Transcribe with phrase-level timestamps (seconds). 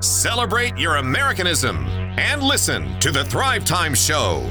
[0.00, 4.48] Celebrate your Americanism and listen to the Thrive Time Show.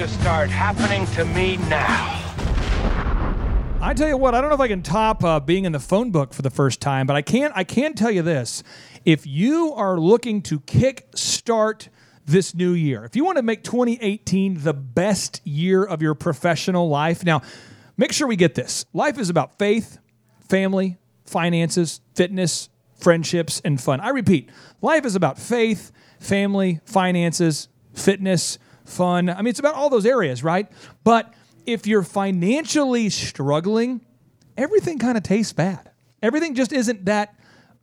[0.00, 2.16] To start happening to me now.
[3.82, 5.78] I tell you what, I don't know if I can top uh, being in the
[5.78, 7.52] phone book for the first time, but I can.
[7.54, 8.62] I can tell you this:
[9.04, 11.90] if you are looking to kick start
[12.24, 16.88] this new year, if you want to make 2018 the best year of your professional
[16.88, 17.42] life, now
[17.98, 18.86] make sure we get this.
[18.94, 19.98] Life is about faith,
[20.48, 24.00] family, finances, fitness, friendships, and fun.
[24.00, 24.48] I repeat,
[24.80, 28.58] life is about faith, family, finances, fitness,
[28.90, 29.28] fun.
[29.28, 30.68] I mean, it's about all those areas, right?
[31.04, 31.32] But
[31.66, 34.00] if you're financially struggling,
[34.56, 35.90] everything kind of tastes bad.
[36.22, 37.34] Everything just isn't that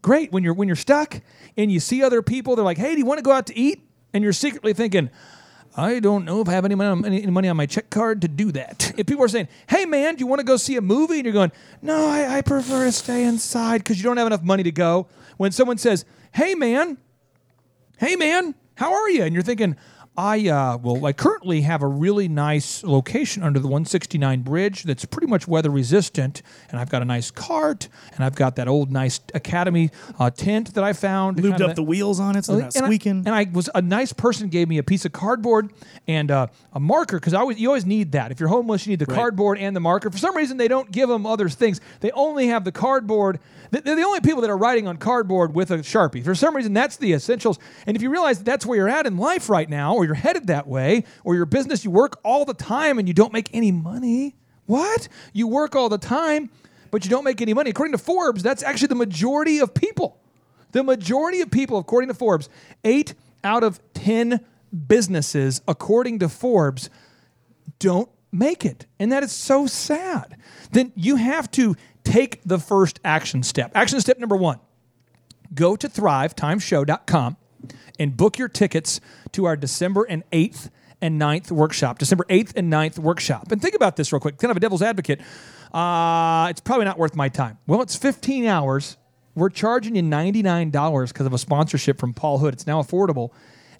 [0.01, 1.21] great when you're when you're stuck
[1.55, 2.55] and you see other people.
[2.55, 3.81] They're like, "Hey, do you want to go out to eat?"
[4.13, 5.09] And you're secretly thinking,
[5.75, 8.27] "I don't know if I have any money, any, money on my check card to
[8.27, 10.81] do that." If people are saying, "Hey, man, do you want to go see a
[10.81, 11.51] movie?" and you're going,
[11.81, 15.07] "No, I, I prefer to stay inside because you don't have enough money to go."
[15.37, 16.97] When someone says, "Hey, man,"
[17.97, 19.23] hey man, how are you?
[19.23, 19.75] And you're thinking,
[20.17, 25.05] I uh, well, I currently have a really nice location under the 169 bridge that's
[25.05, 28.91] pretty much weather resistant, and I've got a nice cart, and I've got that old
[28.91, 31.37] nice Academy uh, tent that I found.
[31.37, 33.23] Lubed up the wheels on it so they're not and I- squeaking.
[33.27, 35.71] And I, was a nice person gave me a piece of cardboard
[36.07, 38.31] and uh, a marker because I always you always need that.
[38.31, 40.09] If you're homeless, you need the cardboard and the marker.
[40.09, 41.79] For some reason, they don't give them other things.
[41.99, 43.39] They only have the cardboard.
[43.69, 46.23] They're the only people that are writing on cardboard with a sharpie.
[46.23, 47.59] For some reason, that's the essentials.
[47.85, 50.15] And if you realize that that's where you're at in life right now, or you're
[50.15, 53.49] headed that way, or your business, you work all the time and you don't make
[53.53, 54.35] any money.
[54.65, 55.07] What?
[55.33, 56.49] You work all the time,
[56.91, 57.69] but you don't make any money.
[57.69, 60.19] According to Forbes, that's actually the majority of people.
[60.71, 62.49] The majority of people, according to Forbes,
[62.83, 63.13] eight
[63.43, 64.41] out of 10
[64.87, 66.89] businesses, according to Forbes,
[67.79, 68.85] don't make it.
[68.99, 70.37] And that is so sad.
[70.71, 73.71] Then you have to take the first action step.
[73.75, 74.59] Action step number one
[75.53, 77.37] go to thrivetimeshow.com
[77.99, 78.99] and book your tickets
[79.33, 80.69] to our December and 8th
[81.01, 81.99] and 9th workshop.
[81.99, 83.51] December 8th and 9th workshop.
[83.51, 85.21] And think about this real quick, kind of a devil's advocate.
[85.73, 87.57] Uh, it's probably not worth my time.
[87.67, 88.97] Well, it's 15 hours.
[89.35, 92.53] We're charging you $99 because of a sponsorship from Paul Hood.
[92.53, 93.31] It's now affordable.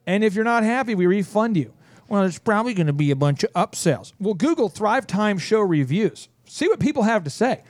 [0.05, 1.73] And if you're not happy, we refund you.
[2.07, 4.13] Well, there's probably going to be a bunch of upsells.
[4.19, 6.29] Well, Google Thrive Time Show reviews.
[6.45, 7.63] See what people have to say.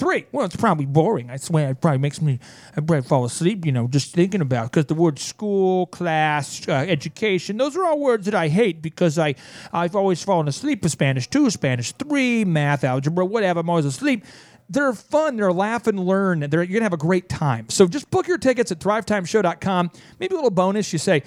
[0.00, 1.28] Three, well, it's probably boring.
[1.28, 2.38] I swear it probably makes me
[2.70, 6.72] I probably fall asleep, you know, just thinking about because the word school, class, uh,
[6.72, 9.34] education, those are all words that I hate because I,
[9.74, 13.60] I've always fallen asleep with Spanish 2, Spanish 3, math, algebra, whatever.
[13.60, 14.24] I'm always asleep.
[14.70, 15.36] They're fun.
[15.36, 16.40] They're laugh and learn.
[16.40, 17.68] They're, you're going to have a great time.
[17.68, 19.90] So just book your tickets at thrivetimeshow.com.
[20.18, 20.94] Maybe a little bonus.
[20.94, 21.24] You say,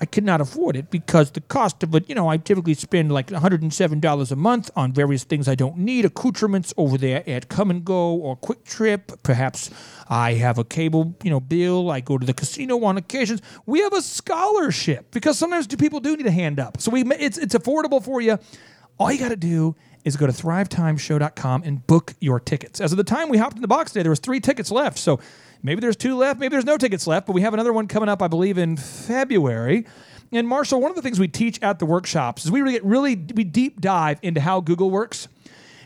[0.00, 3.10] I could not afford it because the cost of it, you know, I typically spend
[3.10, 7.80] like $107 a month on various things I don't need, accoutrements over there at Kum
[7.80, 9.22] & Go or QuikTrip.
[9.24, 9.70] Perhaps
[10.08, 11.90] I have a cable, you know, bill.
[11.90, 13.42] I go to the casino on occasions.
[13.66, 16.80] We have a scholarship because sometimes people do need a hand up.
[16.80, 18.38] So we it's it's affordable for you.
[18.98, 22.80] All you got to do is go to thrivetimeshow.com and book your tickets.
[22.80, 24.98] As of the time we hopped in the box today, there was three tickets left.
[24.98, 25.20] So
[25.62, 28.08] maybe there's two left, maybe there's no tickets left, but we have another one coming
[28.08, 29.86] up, I believe, in February.
[30.30, 32.84] And Marshall, one of the things we teach at the workshops is we really get
[32.84, 35.28] really we deep dive into how Google works.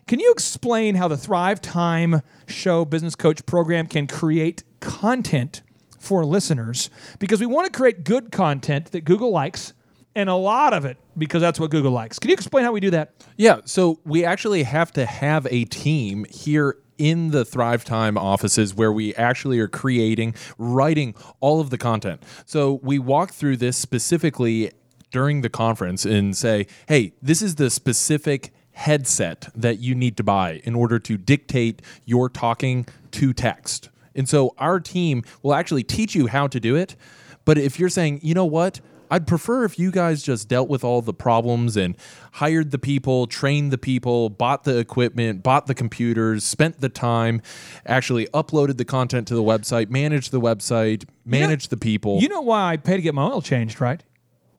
[0.08, 5.62] Can you explain how the Thrive Time Show Business Coach program can create content
[5.98, 6.90] for listeners?
[7.20, 9.74] Because we want to create good content that Google likes,
[10.16, 12.18] and a lot of it because that's what Google likes.
[12.18, 13.12] Can you explain how we do that?
[13.36, 18.74] Yeah, so we actually have to have a team here in the Thrive Time offices
[18.74, 22.22] where we actually are creating, writing all of the content.
[22.44, 24.70] So we walk through this specifically
[25.10, 30.24] during the conference and say, hey, this is the specific headset that you need to
[30.24, 33.90] buy in order to dictate your talking to text.
[34.14, 36.96] And so our team will actually teach you how to do it.
[37.44, 38.80] But if you're saying, you know what,
[39.12, 41.98] I'd prefer if you guys just dealt with all the problems and
[42.32, 47.42] hired the people, trained the people, bought the equipment, bought the computers, spent the time,
[47.84, 52.22] actually uploaded the content to the website, managed the website, managed the people.
[52.22, 54.02] You know why I pay to get my oil changed, right?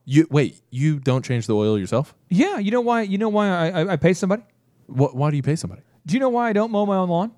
[0.04, 2.14] You wait, you don't change the oil yourself?
[2.28, 3.02] Yeah, you know why?
[3.02, 4.44] You know why I, I, I pay somebody?
[4.86, 5.82] What, why do you pay somebody?
[6.06, 7.32] Do you know why I don't mow my own lawn?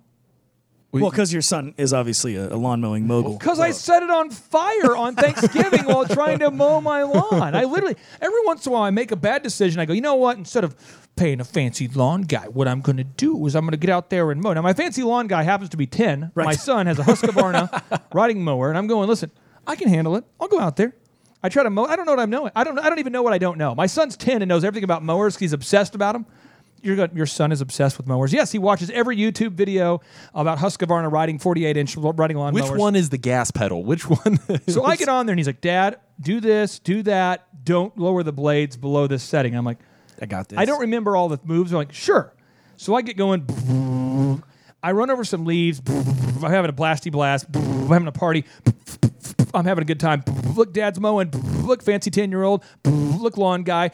[1.03, 3.39] Well, because your son is obviously a, a lawn mowing mogul.
[3.39, 7.55] Because I set it on fire on Thanksgiving while trying to mow my lawn.
[7.55, 9.81] I literally, every once in a while, I make a bad decision.
[9.81, 10.37] I go, you know what?
[10.39, 10.75] Instead of
[11.17, 13.91] paying a fancy lawn guy, what I'm going to do is I'm going to get
[13.91, 14.53] out there and mow.
[14.53, 16.33] Now, my fancy lawn guy happens to be 10.
[16.35, 16.45] Right.
[16.45, 19.31] My son has a Husqvarna riding mower, and I'm going, listen,
[19.67, 20.25] I can handle it.
[20.41, 20.95] I'll go out there.
[21.43, 21.85] I try to mow.
[21.85, 22.51] I don't know what I'm knowing.
[22.57, 22.79] I don't.
[22.79, 23.75] I don't even know what I don't know.
[23.75, 25.37] My son's ten and knows everything about mowers.
[25.37, 26.27] He's obsessed about them.
[26.87, 28.33] Your your son is obsessed with mowers.
[28.33, 30.01] Yes, he watches every YouTube video
[30.35, 32.79] about Husqvarna riding 48 inch riding lawn Which mowers.
[32.79, 33.83] one is the gas pedal?
[33.85, 34.39] Which one?
[34.69, 37.47] So I get on there and he's like, Dad, do this, do that.
[37.65, 39.55] Don't lower the blades below this setting.
[39.57, 39.79] I'm like,
[40.21, 40.59] I got this.
[40.59, 41.73] I don't remember all the moves.
[41.73, 42.33] I'm like, sure.
[42.77, 44.43] So I get going.
[44.83, 45.81] I run over some leaves.
[45.89, 47.47] I'm having a blasty blast.
[47.55, 48.45] I'm having a party.
[49.53, 50.23] I'm having a good time.
[50.55, 51.31] Look, Dad's mowing.
[51.65, 52.63] Look, fancy 10 year old.
[52.85, 53.91] Look, lawn guy.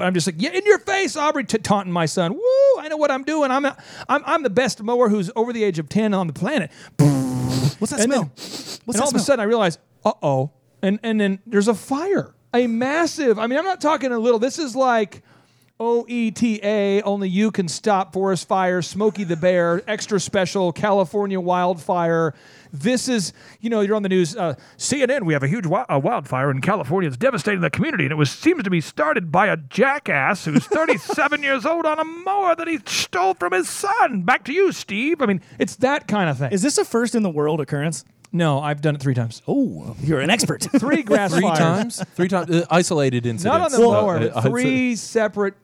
[0.00, 2.32] I'm just like, yeah, in your face, Aubrey, t- taunting my son.
[2.34, 2.40] Woo!
[2.80, 3.50] I know what I'm doing.
[3.50, 3.76] I'm, a,
[4.08, 6.70] I'm, I'm the best mower who's over the age of 10 on the planet.
[6.98, 8.22] What's that And smell?
[8.22, 10.50] then- What's and that all of a sudden, I realize, uh oh,
[10.82, 13.38] and and then there's a fire, a massive.
[13.38, 14.38] I mean, I'm not talking a little.
[14.38, 15.22] This is like
[15.80, 17.02] OETA.
[17.04, 18.86] Only you can stop forest fires.
[18.86, 22.34] Smokey the Bear, extra special California wildfire.
[22.72, 24.36] This is, you know, you're on the news.
[24.36, 27.06] Uh, CNN, we have a huge wi- uh, wildfire in California.
[27.08, 30.66] It's devastating the community, and it was seems to be started by a jackass who's
[30.66, 34.22] 37 years old on a mower that he stole from his son.
[34.22, 35.22] Back to you, Steve.
[35.22, 36.50] I mean, it's that kind of thing.
[36.52, 38.04] Is this a first in the world occurrence?
[38.32, 39.40] no, I've done it three times.
[39.46, 40.62] Oh, you're an expert.
[40.80, 41.56] Three grass Three fires.
[41.58, 42.04] times?
[42.16, 42.50] Three times?
[42.50, 43.44] Uh, isolated incidents.
[43.44, 45.60] Not on the Uh, mower, uh, but three separate m-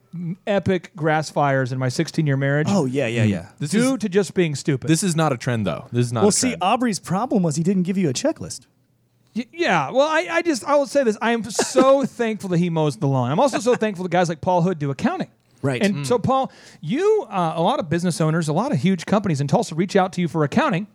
[0.46, 2.66] epic grass fires in my 16 year marriage.
[2.70, 3.48] oh yeah, yeah, yeah.
[3.58, 4.88] This due is, to just being stupid.
[4.88, 5.86] this is not a trend, though.
[5.92, 6.56] This is not Well, a see.
[6.60, 8.66] Aubrey's problem was he didn't give you a checklist.
[9.36, 9.90] Y- yeah.
[9.90, 11.16] Well, I, I just I will say this.
[11.22, 13.30] I am so thankful that he mows the lawn.
[13.30, 15.28] I'm also so thankful that guys like Paul Hood do accounting.
[15.62, 15.82] Right.
[15.82, 19.40] And so, Paul, you uh, a lot of business owners, a lot of huge companies
[19.42, 20.86] in Tulsa reach out to you for accounting,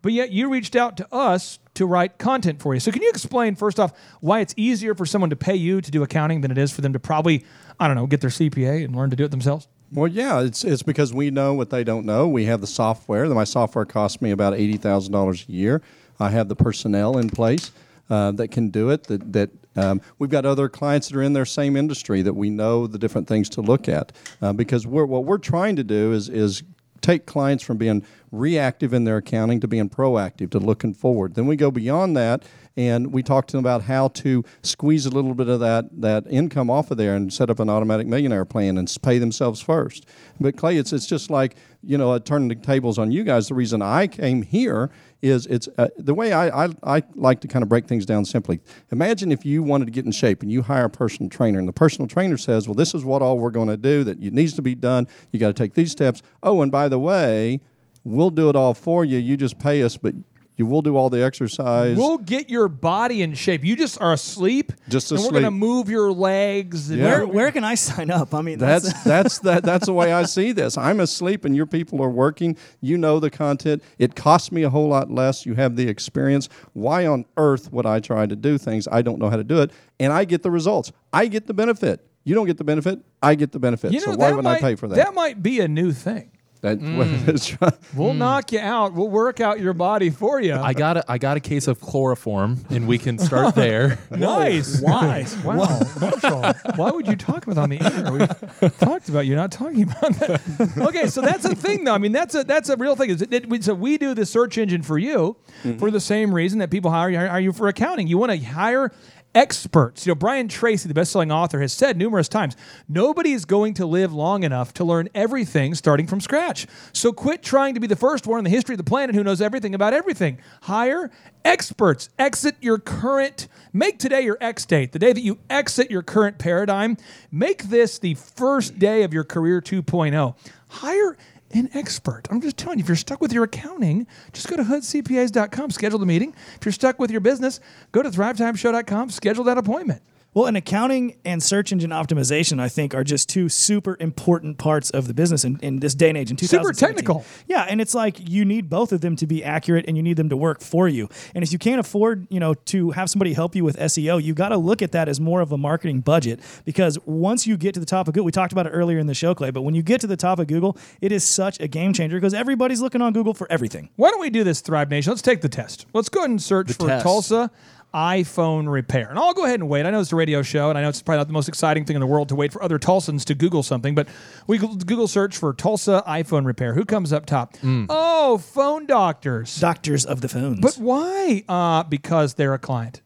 [0.00, 2.80] but yet you reached out to us to write content for you.
[2.80, 5.90] So, can you explain first off why it's easier for someone to pay you to
[5.90, 7.44] do accounting than it is for them to probably
[7.78, 9.68] I don't know get their CPA and learn to do it themselves?
[9.92, 12.26] Well, yeah, it's it's because we know what they don't know.
[12.26, 13.26] We have the software.
[13.28, 15.82] My software costs me about eighty thousand dollars a year.
[16.18, 17.70] I have the personnel in place
[18.10, 19.04] uh, that can do it.
[19.04, 22.50] That that um, we've got other clients that are in their same industry that we
[22.50, 24.12] know the different things to look at.
[24.42, 26.62] Uh, because we're what we're trying to do is is
[27.00, 28.04] take clients from being
[28.38, 31.34] reactive in their accounting to being proactive to looking forward.
[31.34, 32.44] Then we go beyond that
[32.76, 36.26] and we talk to them about how to squeeze a little bit of that that
[36.28, 40.06] income off of there and set up an automatic millionaire plan and pay themselves first.
[40.38, 41.56] But Clay, it's it's just like
[41.86, 43.48] you know, uh, turning the tables on you guys.
[43.48, 44.90] The reason I came here
[45.22, 48.24] is it's uh, the way I, I I like to kind of break things down
[48.24, 48.60] simply.
[48.90, 51.68] Imagine if you wanted to get in shape and you hire a personal trainer, and
[51.68, 54.04] the personal trainer says, "Well, this is what all we're going to do.
[54.04, 55.06] That needs to be done.
[55.32, 56.22] You got to take these steps.
[56.42, 57.60] Oh, and by the way."
[58.06, 59.18] We'll do it all for you.
[59.18, 60.14] You just pay us, but
[60.56, 61.96] you will do all the exercise.
[61.96, 63.64] We'll get your body in shape.
[63.64, 64.72] You just are asleep.
[64.88, 66.88] Just and we're gonna move your legs.
[66.88, 67.04] Yeah.
[67.04, 68.32] Where, where can I sign up?
[68.32, 70.78] I mean, That's that's that that's the way I see this.
[70.78, 72.56] I'm asleep and your people are working.
[72.80, 73.82] You know the content.
[73.98, 75.44] It costs me a whole lot less.
[75.44, 76.48] You have the experience.
[76.74, 79.62] Why on earth would I try to do things I don't know how to do
[79.62, 79.72] it?
[79.98, 80.92] And I get the results.
[81.12, 82.06] I get the benefit.
[82.22, 83.00] You don't get the benefit.
[83.20, 83.92] I get the benefit.
[83.92, 84.94] You know, so why would might, I pay for that?
[84.94, 86.30] That might be a new thing.
[86.66, 87.24] That- mm.
[87.24, 87.72] that's right.
[87.94, 88.18] We'll mm.
[88.18, 88.92] knock you out.
[88.92, 90.54] We'll work out your body for you.
[90.54, 93.98] I got a, I got a case of chloroform, and we can start there.
[94.10, 94.80] nice.
[94.86, 95.24] Why?
[95.44, 96.52] Wow, Marshall.
[96.74, 98.12] Why would you talk about on the air?
[98.60, 100.72] We talked about you're not talking about that.
[100.76, 101.94] Okay, so that's a thing, though.
[101.94, 103.10] I mean, that's a that's a real thing.
[103.10, 105.78] Is it, it- we- so we do the search engine for you mm-hmm.
[105.78, 108.08] for the same reason that people hire you, hire you for accounting.
[108.08, 108.92] You want to hire
[109.34, 110.06] experts.
[110.06, 112.56] You know, Brian Tracy, the best-selling author, has said numerous times,
[112.88, 116.66] nobody is going to live long enough to learn everything starting from scratch.
[116.92, 119.24] So quit trying to be the first one in the history of the planet who
[119.24, 120.38] knows everything about everything.
[120.62, 121.10] Hire
[121.44, 122.08] experts.
[122.18, 126.38] Exit your current make today your X date, the day that you exit your current
[126.38, 126.96] paradigm.
[127.30, 130.34] Make this the first day of your career 2.0.
[130.68, 131.16] Hire
[131.58, 132.22] an expert.
[132.30, 135.98] I'm just telling you, if you're stuck with your accounting, just go to hoodcpas.com, schedule
[135.98, 136.34] the meeting.
[136.58, 137.60] If you're stuck with your business,
[137.92, 140.02] go to thrivetimeshow.com, schedule that appointment.
[140.36, 144.90] Well, and accounting and search engine optimization, I think, are just two super important parts
[144.90, 146.30] of the business in, in this day and age.
[146.30, 147.24] In Super technical.
[147.46, 150.18] Yeah, and it's like you need both of them to be accurate, and you need
[150.18, 151.08] them to work for you.
[151.34, 154.34] And if you can't afford, you know, to have somebody help you with SEO, you
[154.34, 157.72] got to look at that as more of a marketing budget because once you get
[157.72, 159.50] to the top of Google, we talked about it earlier in the show, Clay.
[159.50, 162.18] But when you get to the top of Google, it is such a game changer
[162.18, 163.88] because everybody's looking on Google for everything.
[163.96, 165.12] Why don't we do this, Thrive Nation?
[165.12, 165.86] Let's take the test.
[165.94, 167.04] Let's go ahead and search for test.
[167.04, 167.50] Tulsa.
[167.96, 169.08] iPhone repair.
[169.08, 169.86] And I'll go ahead and wait.
[169.86, 171.86] I know it's a radio show, and I know it's probably not the most exciting
[171.86, 174.06] thing in the world to wait for other Tulsans to Google something, but
[174.46, 176.74] we Google search for Tulsa iPhone repair.
[176.74, 177.56] Who comes up top?
[177.64, 179.58] Oh, phone doctors.
[179.58, 180.60] Doctors of the phones.
[180.60, 181.42] But why?
[181.48, 183.00] Uh, because they're a client.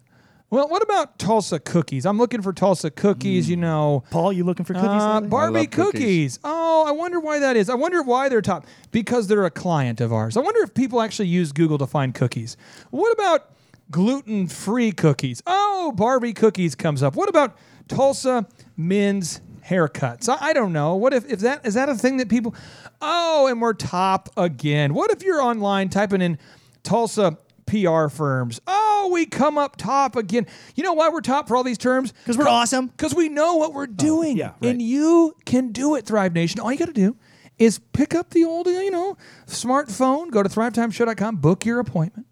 [0.51, 2.05] Well, what about Tulsa cookies?
[2.05, 4.03] I'm looking for Tulsa cookies, you know.
[4.11, 4.89] Paul, you looking for cookies?
[4.89, 5.21] Uh.
[5.21, 5.93] Barbie cookies.
[5.93, 6.39] cookies.
[6.43, 7.71] Oh, I wonder why that is.
[7.71, 8.67] I wonder why they're top.
[8.91, 10.37] Because they're a client of ours.
[10.37, 12.57] I wonder if people actually use Google to find cookies.
[12.91, 13.49] What about
[13.91, 15.43] gluten free cookies?
[15.47, 17.15] Oh, Barbie cookies comes up.
[17.17, 17.57] What about
[17.89, 20.29] Tulsa men's haircuts?
[20.29, 20.97] I, I don't know.
[20.97, 22.55] What if, if that is that a thing that people
[23.03, 24.95] Oh, and we're top again.
[24.95, 26.39] What if you're online typing in
[26.83, 28.61] Tulsa PR firms?
[28.67, 30.47] Oh, we come up top again.
[30.75, 32.13] You know why we're top for all these terms?
[32.13, 32.89] because we're awesome.
[32.89, 34.37] Because we know what we're oh, doing.
[34.37, 34.71] yeah, right.
[34.71, 36.61] And you can do it, Thrive Nation.
[36.61, 37.17] All you got to do
[37.59, 39.17] is pick up the old, you know,
[39.47, 42.27] smartphone, go to thrivetimeshow.com, book your appointment.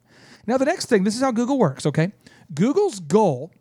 [0.48, 2.12] Now, the next thing, this is how Google works, okay?
[2.54, 3.52] Google's goal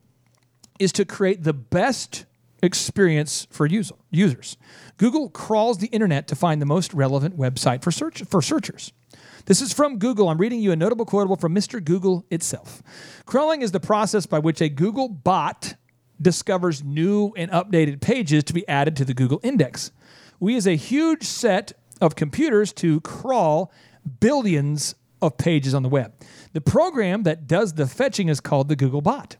[0.79, 2.23] is to create the best
[2.63, 4.55] experience for user, users.
[4.95, 8.93] Google crawls the internet to find the most relevant website for search for searchers.
[9.47, 10.29] This is from Google.
[10.29, 11.83] I'm reading you a notable quotable from Mr.
[11.83, 12.81] Google itself.
[13.25, 15.75] Crawling is the process by which a Google bot
[16.21, 19.91] discovers new and updated pages to be added to the Google index.
[20.39, 23.73] We use a huge set of computers to crawl
[24.21, 26.13] billions of pages on the web.
[26.53, 29.35] The program that does the fetching is called the Google bot.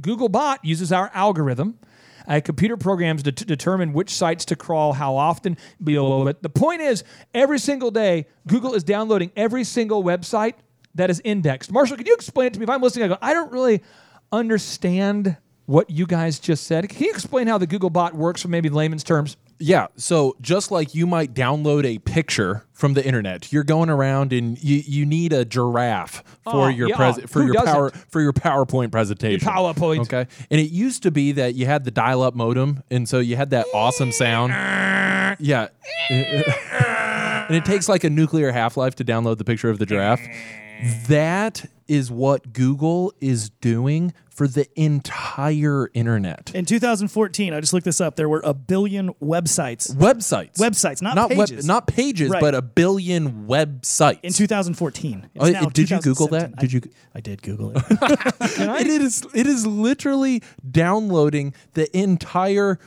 [0.00, 1.78] Google bot uses our algorithm.
[2.26, 5.56] Uh, computer programs to, determine which sites to crawl, how often.
[5.82, 6.42] Below it.
[6.42, 10.54] The point is, every single day, Google is downloading every single website
[10.94, 11.72] that is indexed.
[11.72, 12.64] Marshall, could you explain it to me?
[12.64, 13.82] If I'm listening, I go, I don't really
[14.30, 16.88] understand what you guys just said.
[16.88, 19.36] Can you explain how the Google bot works from maybe layman's terms?
[19.60, 19.88] Yeah.
[19.96, 24.62] So just like you might download a picture from the internet, you're going around and
[24.62, 26.96] you, you need a giraffe for Oh, your yeah.
[26.96, 27.74] pres- for Who your doesn't?
[27.74, 29.48] power for your PowerPoint presentation.
[29.48, 30.02] PowerPoint.
[30.02, 30.26] Okay.
[30.50, 33.50] And it used to be that you had the dial-up modem, and so you had
[33.50, 34.52] that awesome sound.
[35.40, 35.68] Yeah.
[36.10, 40.20] and it takes like a nuclear half-life to download the picture of the giraffe.
[41.08, 46.52] That is what Google is doing for the entire internet.
[46.54, 48.14] In 2014, I just looked this up.
[48.14, 50.58] There were a billion websites Websites.
[50.58, 51.66] Websites, not not pages.
[51.66, 52.40] not pages, Right.
[52.40, 54.20] but a billion websites.
[54.22, 55.28] in 2014.
[55.34, 56.52] It's Oh, now did you Google that?
[56.56, 56.60] 2017.
[56.60, 57.82] Did you- I, I did Google it.
[58.86, 62.78] it is it is literally downloading the entire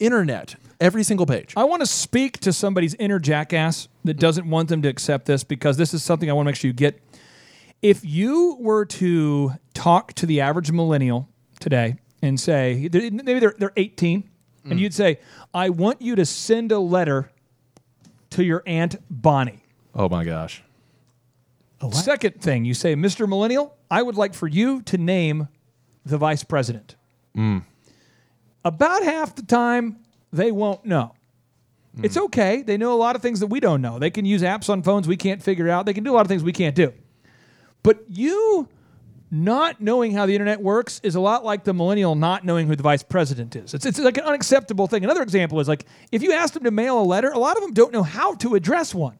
[0.00, 1.52] internet, every single page.
[1.56, 5.44] I want to speak to somebody's inner jackass that doesn't want them to accept this
[5.44, 7.00] because this is something I want to make sure you get.
[7.82, 11.28] If you were to talk to the average millennial
[11.60, 14.28] today and say, maybe they're, they're 18,
[14.64, 14.78] and mm.
[14.78, 15.18] you'd say,
[15.54, 17.30] I want you to send a letter
[18.30, 19.64] to your Aunt Bonnie.
[19.94, 20.62] Oh my gosh.
[21.92, 23.26] Second thing, you say, Mr.
[23.26, 25.48] Millennial, I would like for you to name
[26.04, 26.96] the vice president.
[27.34, 27.62] Mm.
[28.64, 29.96] About half the time,
[30.30, 31.14] they won't know.
[32.02, 32.24] It's mm.
[32.26, 32.62] okay.
[32.62, 33.98] They know a lot of things that we don't know.
[33.98, 35.86] They can use apps on phones we can't figure out.
[35.86, 36.92] They can do a lot of things we can't do.
[37.82, 38.68] But you
[39.30, 42.74] not knowing how the internet works is a lot like the millennial not knowing who
[42.74, 43.74] the vice president is.
[43.74, 45.04] It's, it's like an unacceptable thing.
[45.04, 47.62] Another example is like if you ask them to mail a letter, a lot of
[47.62, 49.18] them don't know how to address one.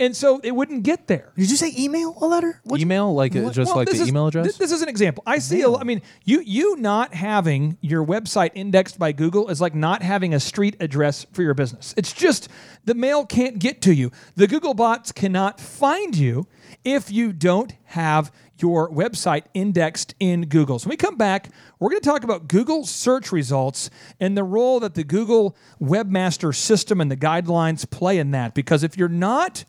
[0.00, 1.32] And so it wouldn't get there.
[1.36, 2.60] Did you say email a letter?
[2.64, 4.46] What- Email, like uh, just Well, like this the is- email address.
[4.46, 5.22] This, this is an example.
[5.26, 5.62] I see.
[5.62, 10.02] A, I mean, you you not having your website indexed by Google is like not
[10.02, 11.94] having a street address for your business.
[11.96, 12.48] It's just
[12.84, 14.10] the mail can't get to you.
[14.36, 16.46] The Google bots cannot find you
[16.84, 20.78] if you don't have your website indexed in Google.
[20.78, 21.48] So when we come back,
[21.80, 26.54] we're going to talk about Google search results and the role that the Google Webmaster
[26.54, 28.54] System and the guidelines play in that.
[28.54, 29.64] Because if you're not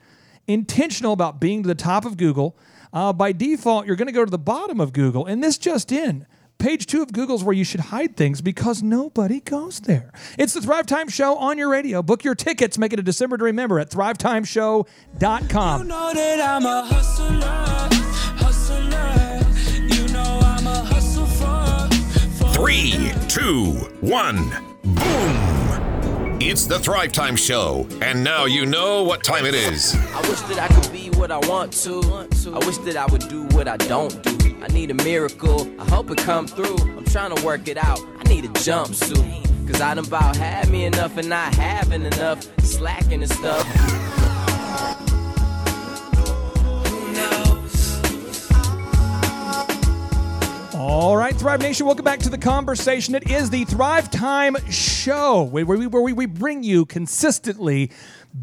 [0.48, 2.58] intentional about being to the top of Google,
[2.94, 5.26] uh, by default, you're going to go to the bottom of Google.
[5.26, 6.26] And this just in.
[6.58, 10.14] Page two of Google's where you should hide things because nobody goes there.
[10.40, 12.02] It's the Thrive Time Show on your radio.
[12.02, 12.78] Book your tickets.
[12.78, 15.88] Make it a December to remember at thrivetimeshow.com.
[15.88, 17.90] know that I'm a hustler,
[18.38, 19.42] hustler.
[19.94, 21.90] You know I'm a hustle for,
[22.38, 24.50] for Three, two, one,
[24.84, 25.65] boom!
[26.48, 29.96] It's the Thrive Time Show, and now you know what time it is.
[29.96, 32.04] I wish that I could be what I want to.
[32.54, 34.56] I wish that I would do what I don't do.
[34.62, 35.68] I need a miracle.
[35.82, 36.78] I hope it come through.
[36.78, 38.00] I'm trying to work it out.
[38.20, 39.68] I need a jumpsuit.
[39.68, 42.48] Cause I done about had me enough and not having enough.
[42.60, 44.06] Slacking and stuff.
[50.78, 53.16] All right, Thrive Nation, welcome back to the conversation.
[53.16, 57.92] It is the Thrive Time Show, where we, where we, bring you consistently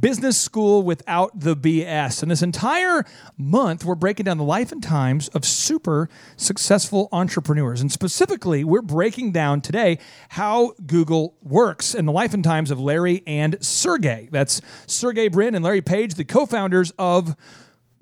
[0.00, 2.22] business school without the BS.
[2.22, 3.04] And this entire
[3.36, 6.08] month, we're breaking down the life and times of super
[6.38, 7.82] successful entrepreneurs.
[7.82, 9.98] And specifically, we're breaking down today
[10.30, 14.30] how Google works and the life and times of Larry and Sergey.
[14.32, 17.36] That's Sergey Brin and Larry Page, the co founders of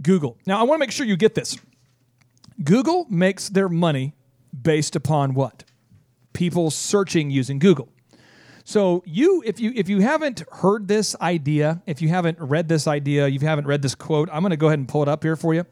[0.00, 0.38] Google.
[0.46, 1.58] Now, I want to make sure you get this.
[2.62, 4.14] Google makes their money
[4.62, 5.64] based upon what?
[6.32, 7.88] People searching using Google.
[8.64, 12.86] So you if you if you haven't heard this idea, if you haven't read this
[12.86, 15.24] idea, you haven't read this quote, I'm going to go ahead and pull it up
[15.24, 15.64] here for you.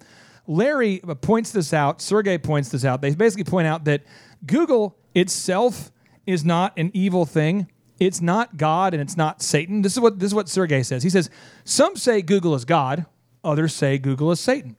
[0.46, 3.00] Larry uh, points this out, Sergey points this out.
[3.00, 4.02] They basically point out that
[4.46, 5.92] Google itself
[6.26, 7.68] is not an evil thing.
[8.00, 9.82] It's not God and it's not Satan.
[9.82, 11.02] This is what this is what Sergey says.
[11.02, 11.30] He says,
[11.64, 13.06] "Some say Google is God,
[13.44, 14.76] others say Google is Satan."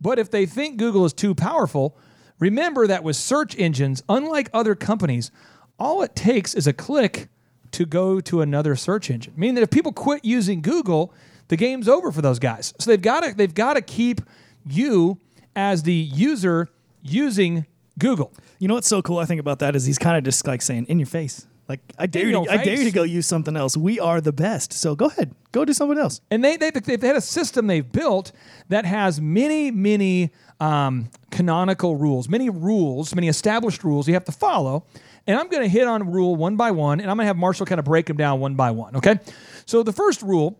[0.00, 1.96] But if they think Google is too powerful,
[2.38, 5.30] remember that with search engines, unlike other companies,
[5.78, 7.28] all it takes is a click
[7.72, 9.34] to go to another search engine.
[9.36, 11.12] Meaning that if people quit using Google,
[11.48, 12.72] the game's over for those guys.
[12.78, 14.20] So they've got to they've got to keep
[14.64, 15.18] you
[15.54, 16.68] as the user
[17.02, 17.66] using
[17.98, 18.32] Google.
[18.58, 19.18] You know what's so cool?
[19.18, 21.80] I think about that is he's kind of just like saying, "In your face." Like
[21.98, 23.76] I dare In you, to, I dare you to go use something else.
[23.76, 24.72] We are the best.
[24.72, 26.20] So go ahead, go do something else.
[26.30, 28.30] And they, they, they've had a system they've built
[28.68, 34.32] that has many, many um, canonical rules, many rules, many established rules you have to
[34.32, 34.84] follow.
[35.26, 37.36] And I'm going to hit on rule one by one, and I'm going to have
[37.36, 38.96] Marshall kind of break them down one by one.
[38.96, 39.18] Okay.
[39.64, 40.58] So the first rule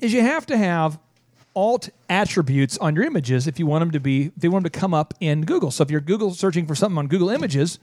[0.00, 0.98] is you have to have
[1.54, 4.70] alt attributes on your images if you want them to be if you want them
[4.70, 5.70] to come up in Google.
[5.70, 7.78] So if you're Google searching for something on Google Images,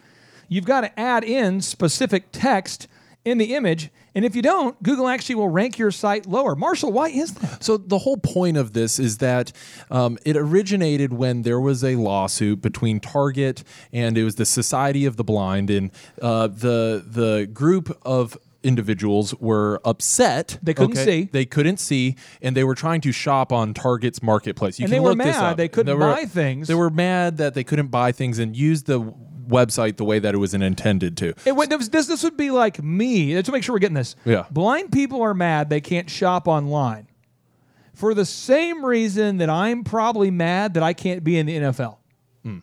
[0.48, 2.88] you've got to add in specific text
[3.26, 3.90] in the image.
[4.14, 6.56] And if you don't, Google actually will rank your site lower.
[6.56, 7.64] Marshall, why is that?
[7.64, 9.52] So the whole point of this is that
[9.92, 15.06] um, it originated when there was a lawsuit between Target and it was the Society
[15.06, 15.92] of the Blind, and
[16.22, 20.58] uh, the the group of individuals were upset.
[20.64, 21.30] They couldn't see.
[21.32, 24.80] They couldn't see, and they were trying to shop on Target's marketplace.
[24.80, 25.58] You And can they were look this mad up.
[25.58, 26.68] they couldn't were- buy things.
[26.68, 29.00] They were mad that they couldn't buy things and use the
[29.48, 31.34] website the way that it was intended to.
[31.46, 33.36] It would, this, this would be like me.
[33.36, 34.16] Let's make sure we're getting this.
[34.26, 34.46] Yeah.
[34.52, 37.08] Blind people are mad they can't shop online
[37.96, 41.98] for the same reason that I'm probably mad that I can't be in the NFL.
[42.44, 42.60] Hmm.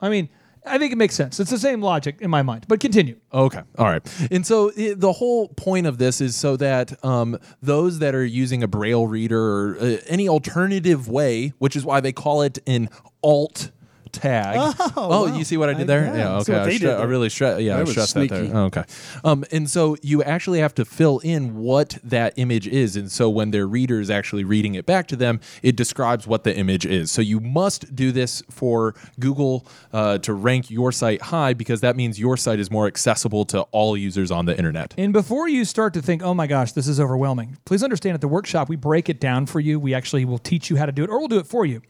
[0.00, 0.28] I mean,
[0.66, 1.38] I think it makes sense.
[1.38, 2.66] It's the same logic in my mind.
[2.66, 3.20] But continue.
[3.32, 3.62] Okay.
[3.78, 4.02] All right.
[4.30, 8.24] And so i the whole point of this is so that um, those that are
[8.24, 12.58] using a braille reader or uh, any alternative way, which is why they call it
[12.66, 12.88] an
[13.22, 13.70] alt
[14.16, 14.56] tag.
[14.96, 15.36] Oh, wow.
[15.36, 16.04] you see what I did there?
[16.04, 16.38] yeah, Yeah.
[16.38, 16.58] Okay.
[16.58, 17.60] I, stre- I really stress.
[17.60, 18.40] Yeah, I stressed that there.
[18.40, 18.54] sneaky.
[18.56, 18.84] Okay.
[19.24, 23.28] Um, and so you actually have to fill in what that image is, and so
[23.30, 26.86] when their reader is actually reading it back to them, it describes what the image
[26.86, 27.10] is.
[27.10, 31.96] So you must do this for Google uh, to rank your site high because that
[31.96, 34.94] means your site is more accessible to all users on the internet.
[34.98, 38.20] And before you start to think, oh my gosh, this is overwhelming, please understand at
[38.20, 39.78] the workshop, we break it down for you.
[39.78, 41.82] We actually will teach you how to do it, or we'll do it for you.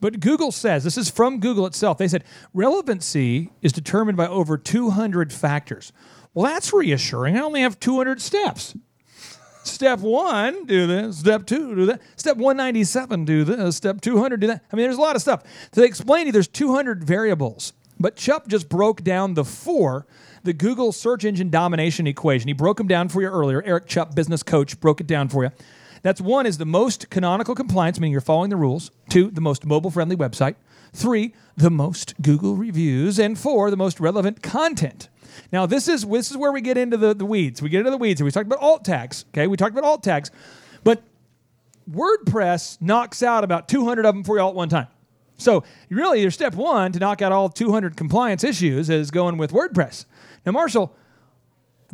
[0.00, 1.98] But Google says, this is from Google itself.
[1.98, 5.92] They said relevancy is determined by over 200 factors.
[6.34, 7.36] Well, that's reassuring.
[7.36, 8.76] I only have 200 steps.
[9.64, 11.18] Step one, do this.
[11.18, 12.00] Step two, do that.
[12.16, 13.76] Step 197, do this.
[13.76, 14.62] Step 200, do that.
[14.72, 15.42] I mean, there's a lot of stuff.
[15.72, 17.72] So they explain to you there's 200 variables.
[17.98, 20.06] But Chupp just broke down the four,
[20.44, 22.48] the Google search engine domination equation.
[22.48, 23.62] He broke them down for you earlier.
[23.64, 25.50] Eric Chupp, business coach, broke it down for you.
[26.06, 28.92] That's one is the most canonical compliance, meaning you're following the rules.
[29.08, 30.54] Two, the most mobile friendly website.
[30.92, 33.18] Three, the most Google reviews.
[33.18, 35.08] And four, the most relevant content.
[35.50, 37.60] Now, this is this is where we get into the, the weeds.
[37.60, 38.20] We get into the weeds.
[38.20, 39.24] And we talked about alt tags.
[39.30, 40.30] Okay, we talked about alt tags,
[40.84, 41.02] but
[41.90, 44.86] WordPress knocks out about 200 of them for you all at one time.
[45.38, 49.50] So really, your step one to knock out all 200 compliance issues is going with
[49.50, 50.04] WordPress.
[50.46, 50.94] Now, Marshall,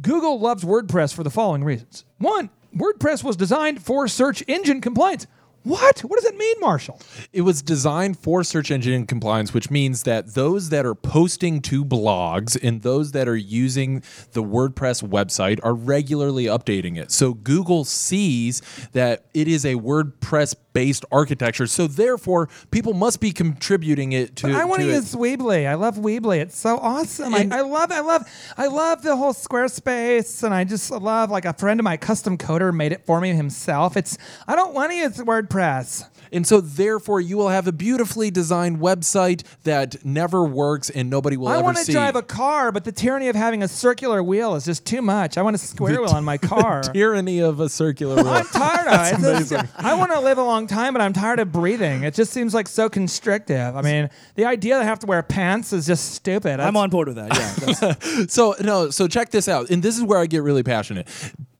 [0.03, 2.05] Google loves WordPress for the following reasons.
[2.18, 5.26] One, WordPress was designed for search engine compliance.
[5.64, 6.01] What?
[6.01, 7.01] What does that mean, Marshall?
[7.33, 11.85] It was designed for search engine compliance, which means that those that are posting to
[11.85, 17.12] blogs and those that are using the WordPress website are regularly updating it.
[17.12, 18.61] So Google sees
[18.92, 21.66] that it is a WordPress based architecture.
[21.66, 24.48] So therefore, people must be contributing it to.
[24.48, 25.68] I want to use Weebly.
[25.68, 26.40] I love Weebly.
[26.40, 27.35] It's so awesome.
[27.35, 31.44] I, I love, I love, I love the whole Squarespace, and I just love like
[31.44, 33.96] a friend of my custom coder made it for me himself.
[33.96, 34.16] It's
[34.48, 35.52] I don't want to use WordPress.
[35.53, 36.09] WordPress.
[36.35, 41.37] And so, therefore, you will have a beautifully designed website that never works and nobody
[41.37, 41.62] will I ever see.
[41.62, 41.93] I want to see.
[41.93, 45.37] drive a car, but the tyranny of having a circular wheel is just too much.
[45.37, 46.85] I want a square wheel on my car.
[46.85, 48.29] tyranny of a circular wheel.
[48.29, 49.37] I'm tired of it.
[49.43, 52.03] It's just- I want to live a long time, but I'm tired of breathing.
[52.03, 53.77] It just seems like so constrictive.
[53.77, 56.61] I mean, the idea that I have to wear pants is just stupid.
[56.61, 57.37] I'm on board with that.
[57.37, 58.27] Yeah.
[58.29, 61.09] So no, so check this out, and this is where I get really passionate.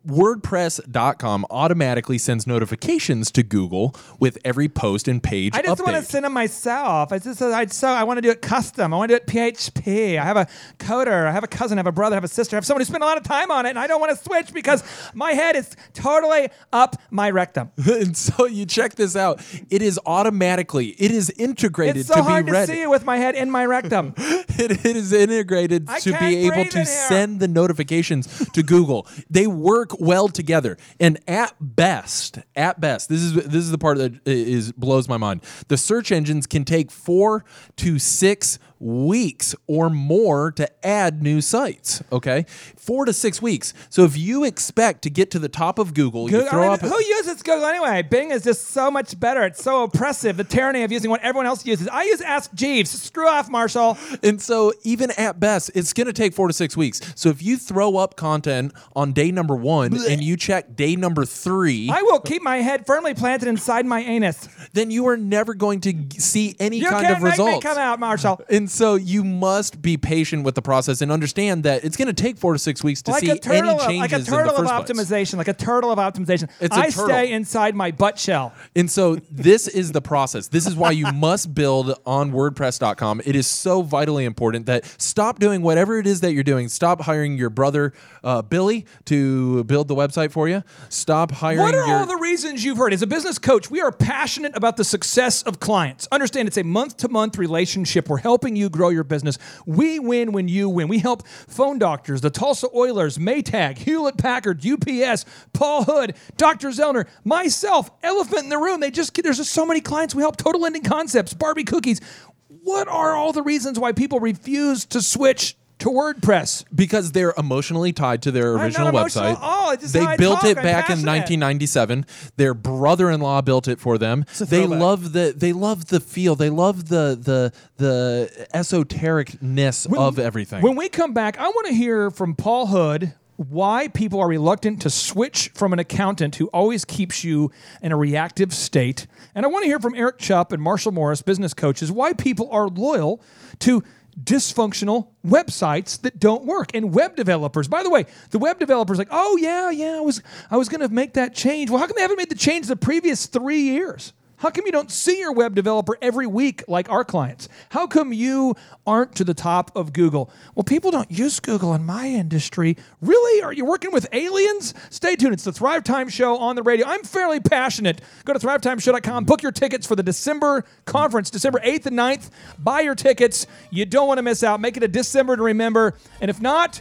[0.07, 5.85] WordPress.com automatically sends notifications to Google with every post and page I just update.
[5.85, 7.13] want to send them myself.
[7.13, 8.93] I just I so I want to do it custom.
[8.93, 10.19] I want to do it PHP.
[10.19, 10.47] I have a
[10.79, 11.27] coder.
[11.27, 11.79] I have a cousin.
[11.79, 12.15] I have a brother.
[12.15, 12.57] I have a sister.
[12.57, 14.17] I have someone who spent a lot of time on it, and I don't want
[14.17, 14.83] to switch because
[15.15, 17.71] my head is totally up my rectum.
[17.87, 19.41] and so you check this out.
[19.71, 23.05] It is automatically, it is integrated It's so to hard be to see it with
[23.05, 24.15] my head in my rectum.
[24.59, 29.07] It, it is integrated I to be able to send the notifications to Google.
[29.31, 33.99] They work well together, and at best, at best, this is this is the part
[33.99, 35.43] that is blows my mind.
[35.69, 37.45] The search engines can take four
[37.77, 42.03] to six weeks or more to add new sites.
[42.11, 42.45] Okay,
[42.77, 43.73] four to six weeks.
[43.89, 46.73] So if you expect to get to the top of Google, you throw I mean,
[46.73, 46.81] up.
[46.81, 48.03] who uses Google anyway?
[48.03, 49.45] Bing is just so much better.
[49.45, 50.37] It's so oppressive.
[50.37, 51.87] The tyranny of using what everyone else uses.
[51.89, 52.91] I use Ask Jeeves.
[52.91, 53.97] Screw off, Marshall.
[54.23, 57.01] And so, even at best, it's going to take four to six weeks.
[57.15, 61.25] So, if you throw up content on day number one and you check day number
[61.25, 64.49] three, I will keep my head firmly planted inside my anus.
[64.73, 67.65] then you are never going to see any You kind can't of make me results.
[67.65, 68.41] come out, Marshall.
[68.49, 72.15] And so, you must be patient with the process and understand that it's going to
[72.15, 74.57] take four to six weeks to like see any of, changes like a turtle of
[74.57, 75.09] first place.
[75.11, 76.49] optimization, like a turtle of optimization.
[76.59, 78.55] It's I stay inside my butt shell.
[78.75, 80.49] And so this is the process.
[80.49, 83.23] This is why you must build on WordPress.com.
[83.27, 86.69] It is so vitally important that stop doing whatever it is that you're doing.
[86.69, 87.93] Stop hiring your brother
[88.25, 90.63] uh, Billy to build the website for you.
[90.89, 92.93] Stop hiring What are your all the reasons you've heard?
[92.93, 96.09] As a business coach, we are passionate about the success of clients.
[96.11, 98.09] Understand it's a month to month relationship.
[98.09, 99.39] We're helping you grow your business.
[99.67, 100.89] We win when you win.
[100.89, 106.69] We help phone doctors, the Tulsa Oilers, Maytag, Hewlett Packard, UPS, Paul Hood, Dr.
[106.69, 108.81] Zoellner, myself, Elephant in the Room.
[108.81, 110.15] They just there's just so many clients.
[110.15, 112.01] We help Total Ending Concepts, Barbie Cookies.
[112.49, 116.65] What are all the reasons why people refuse to switch to WordPress?
[116.75, 119.33] because they're emotionally tied to their original website.
[119.33, 119.71] at all.
[119.73, 120.51] It's just they built talk.
[120.51, 122.07] it I'm back in 1997.
[122.37, 124.25] Their brother-in-law built it for them.
[124.41, 126.35] They love the they love the feel.
[126.35, 130.63] They love the the the esotericness of everything.
[130.63, 134.81] When we come back, I want to hear from Paul Hood why people are reluctant
[134.83, 139.07] to switch from an accountant who always keeps you in a reactive state.
[139.35, 142.49] And I want to hear from Eric Chupp and Marshall Morris, business coaches, why people
[142.53, 143.21] are loyal
[143.61, 143.83] to
[144.21, 146.75] dysfunctional websites that don't work.
[146.75, 150.23] And web developers by the way the web developers like oh yeah yeah i was
[150.51, 151.71] i was going to make that change.
[151.71, 154.13] Well how come they haven't made the change the previous three years
[154.43, 157.49] how come you don't see your web developer every week like our clients?
[157.69, 160.33] How come you aren't to the top of Google?
[160.57, 162.77] Well, people don't use Google in my industry.
[163.01, 163.41] Really?
[163.45, 164.75] Are you working with aliens?
[164.91, 165.33] Stay tuned.
[165.33, 166.89] It's the Thrive Time Show on the radio.
[166.89, 168.01] I'm fairly passionate.
[168.25, 172.31] Go to thrivetimeshow.com, book your tickets for the December conference, December 8th and 9th.
[172.59, 173.47] Buy your tickets.
[173.71, 174.61] You don't want to miss out.
[174.61, 175.95] Make it a December to remember.
[176.21, 176.81] And if not,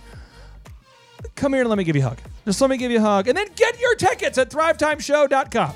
[1.36, 2.18] come here and let me give you a hug.
[2.44, 3.28] Just let me give you a hug.
[3.28, 5.74] And then get your tickets at thrivetimeshow.com.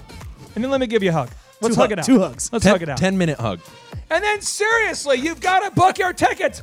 [0.55, 1.29] And then let me give you a hug.
[1.61, 2.05] Let's Two hug hu- it out.
[2.05, 2.49] two hugs.
[2.51, 2.97] Let's ten, hug it out.
[2.97, 3.59] 10 minute hug.
[4.09, 6.61] And then seriously, you've got to book your tickets.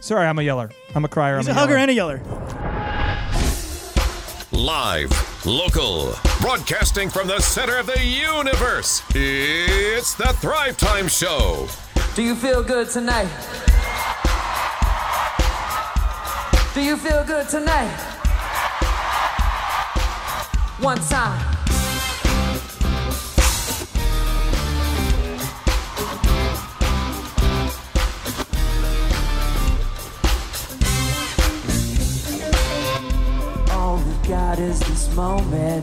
[0.00, 0.70] Sorry, I'm a yeller.
[0.94, 1.38] I'm a crier.
[1.38, 1.82] He's I'm a hugger yeller.
[1.82, 2.22] and a yeller.
[4.52, 9.02] Live, local, broadcasting from the center of the universe.
[9.14, 11.68] It's the Thrive Time Show.
[12.14, 13.28] Do you feel good tonight?
[16.74, 17.90] Do you feel good tonight?
[20.80, 21.57] One time.
[34.28, 35.82] Got is this moment.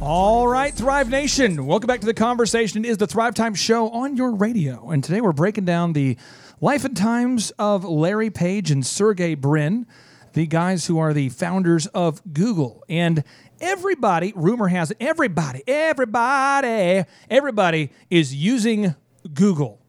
[0.00, 1.66] All right, Thrive Nation.
[1.66, 2.84] Welcome back to the conversation.
[2.84, 4.90] It is the Thrive Time Show on your radio.
[4.90, 6.16] And today we're breaking down the
[6.60, 9.88] life and times of Larry Page and Sergey Brin,
[10.34, 12.84] the guys who are the founders of Google.
[12.88, 13.24] And
[13.60, 18.94] everybody, rumor has it, everybody, everybody, everybody is using
[19.34, 19.80] Google.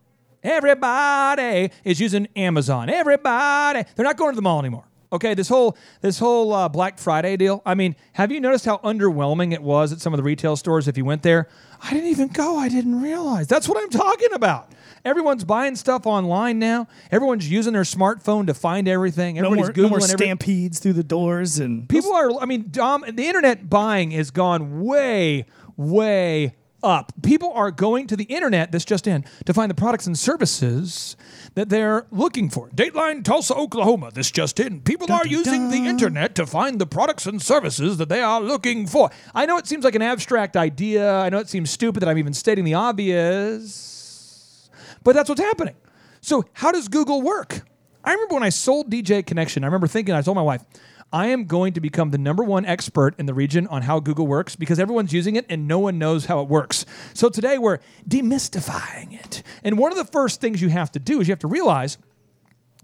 [0.42, 2.90] Everybody is using Amazon.
[2.90, 3.84] Everybody.
[3.96, 4.86] They're not going to the mall anymore.
[5.12, 7.62] Okay, this whole this whole uh, Black Friday deal.
[7.66, 10.88] I mean, have you noticed how underwhelming it was at some of the retail stores?
[10.88, 11.48] If you went there,
[11.82, 12.58] I didn't even go.
[12.58, 13.48] I didn't realize.
[13.48, 14.74] That's what I'm talking about.
[15.06, 16.88] Everyone's buying stuff online now.
[17.12, 19.36] Everyone's using their smartphone to find everything.
[19.36, 22.32] No Everybody's more, googling no more every- stampedes through the doors and People are.
[22.42, 23.06] I mean, Dom.
[23.08, 25.46] The internet buying has gone way,
[25.78, 26.56] way
[26.88, 27.12] up.
[27.22, 28.72] People are going to the internet.
[28.72, 31.16] This just in to find the products and services
[31.56, 32.70] that they're looking for.
[32.70, 34.12] Dateline, Tulsa, Oklahoma.
[34.14, 34.82] This just in.
[34.82, 38.88] People are using the internet to find the products and services that they are looking
[38.88, 39.10] for.
[39.36, 41.14] I know it seems like an abstract idea.
[41.20, 44.70] I know it seems stupid that I'm even stating the obvious,
[45.04, 45.76] but that's what's happening.
[46.22, 47.62] So, how does Google work?
[48.04, 50.64] I remember when I sold DJ Connection, I remember thinking, I told my wife,
[51.12, 54.28] I am going to become the number one expert in the region on how Google
[54.28, 56.86] works because everyone's using it and no one knows how it works.
[57.14, 59.42] So today we're demystifying it.
[59.64, 61.98] And one of the first things you have to do is you have to realize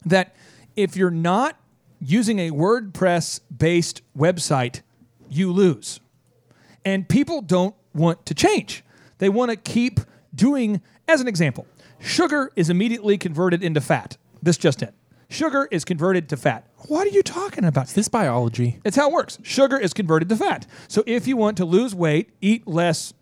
[0.06, 0.36] that
[0.76, 1.58] if you're not
[2.00, 4.82] using a WordPress based website,
[5.30, 6.00] you lose.
[6.86, 8.84] And people don't want to change.
[9.18, 10.00] They want to keep
[10.34, 11.68] doing, as an example,
[12.00, 14.18] sugar is immediately converted into fat.
[14.42, 14.92] This just in.
[15.30, 16.68] Sugar is converted to fat.
[16.88, 17.88] What are you talking about?
[17.88, 18.80] This biology.
[18.84, 19.40] It's how it works.
[19.42, 20.68] Sugar is converted to fat.
[20.88, 23.14] So if you want to lose weight, eat less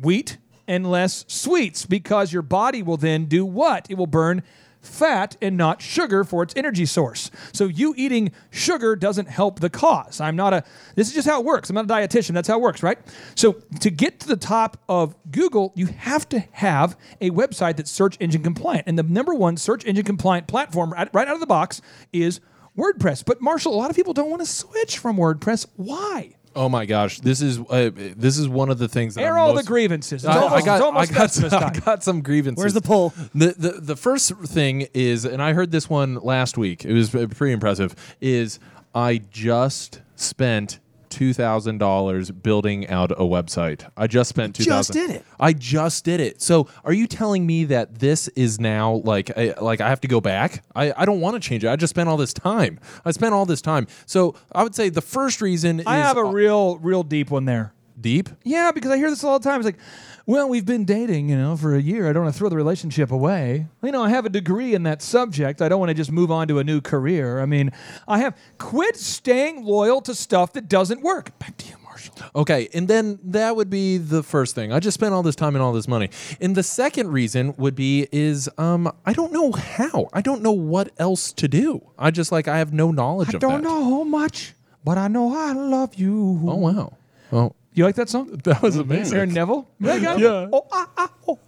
[0.00, 3.90] wheat and less sweets because your body will then do what?
[3.90, 4.42] It will burn
[4.80, 7.30] fat and not sugar for its energy source.
[7.52, 10.20] So you eating sugar doesn't help the cause.
[10.20, 10.64] I'm not a
[10.94, 11.70] this is just how it works.
[11.70, 12.32] I'm not a dietitian.
[12.34, 12.98] That's how it works, right?
[13.34, 17.90] So to get to the top of Google, you have to have a website that's
[17.90, 18.84] search engine compliant.
[18.86, 21.80] And the number one search engine compliant platform right, right out of the box
[22.12, 22.40] is
[22.76, 23.24] WordPress.
[23.24, 25.66] But Marshall, a lot of people don't want to switch from WordPress.
[25.76, 26.34] Why?
[26.56, 29.40] Oh my gosh, this is uh, this is one of the things that Air I'm
[29.40, 30.24] all most- the grievances.
[30.24, 32.62] It's I, almost, I got, it's almost I got, Festivus some, I got some grievances.
[32.62, 33.12] Where's the poll?
[33.34, 36.84] The, the the first thing is, and I heard this one last week.
[36.84, 37.96] It was pretty impressive.
[38.20, 38.60] Is
[38.94, 40.78] I just spent
[41.14, 43.88] two thousand dollars building out a website.
[43.96, 45.06] I just spent two just thousand.
[45.06, 45.24] did it.
[45.38, 46.42] I just did it.
[46.42, 50.08] So, are you telling me that this is now like I, like I have to
[50.08, 50.64] go back?
[50.74, 51.68] I, I don't want to change it.
[51.68, 52.80] I just spent all this time.
[53.04, 53.86] I spent all this time.
[54.06, 57.44] So, I would say the first reason I is have a real, real deep one
[57.44, 57.72] there.
[58.00, 58.28] deep.
[58.42, 59.60] Yeah, because I hear this all the time.
[59.60, 59.78] It's like,
[60.26, 62.08] well, we've been dating, you know, for a year.
[62.08, 63.66] I don't want to throw the relationship away.
[63.82, 65.60] You know, I have a degree in that subject.
[65.60, 67.40] I don't want to just move on to a new career.
[67.40, 67.70] I mean,
[68.08, 71.38] I have quit staying loyal to stuff that doesn't work.
[71.38, 72.14] Back to you, Marshall.
[72.34, 74.72] Okay, and then that would be the first thing.
[74.72, 76.08] I just spent all this time and all this money.
[76.40, 80.08] And the second reason would be is um I don't know how.
[80.12, 81.82] I don't know what else to do.
[81.98, 83.68] I just like I have no knowledge of I of don't that.
[83.68, 86.40] know how much, but I know I love you.
[86.46, 86.92] Oh wow.
[87.32, 88.28] Oh, You like that song?
[88.44, 89.18] that was amazing.
[89.18, 89.68] Aaron Neville?
[89.80, 90.16] Yeah.
[90.16, 90.48] Yeah.
[90.52, 91.38] Oh, ah, ah, oh.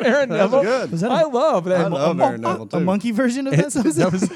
[0.04, 0.62] Aaron Neville.
[0.62, 0.90] good.
[0.90, 1.82] Was that I a, love that.
[1.82, 3.72] I love Aaron Neville a monkey version of that?
[3.72, 3.84] song?
[3.84, 4.28] that was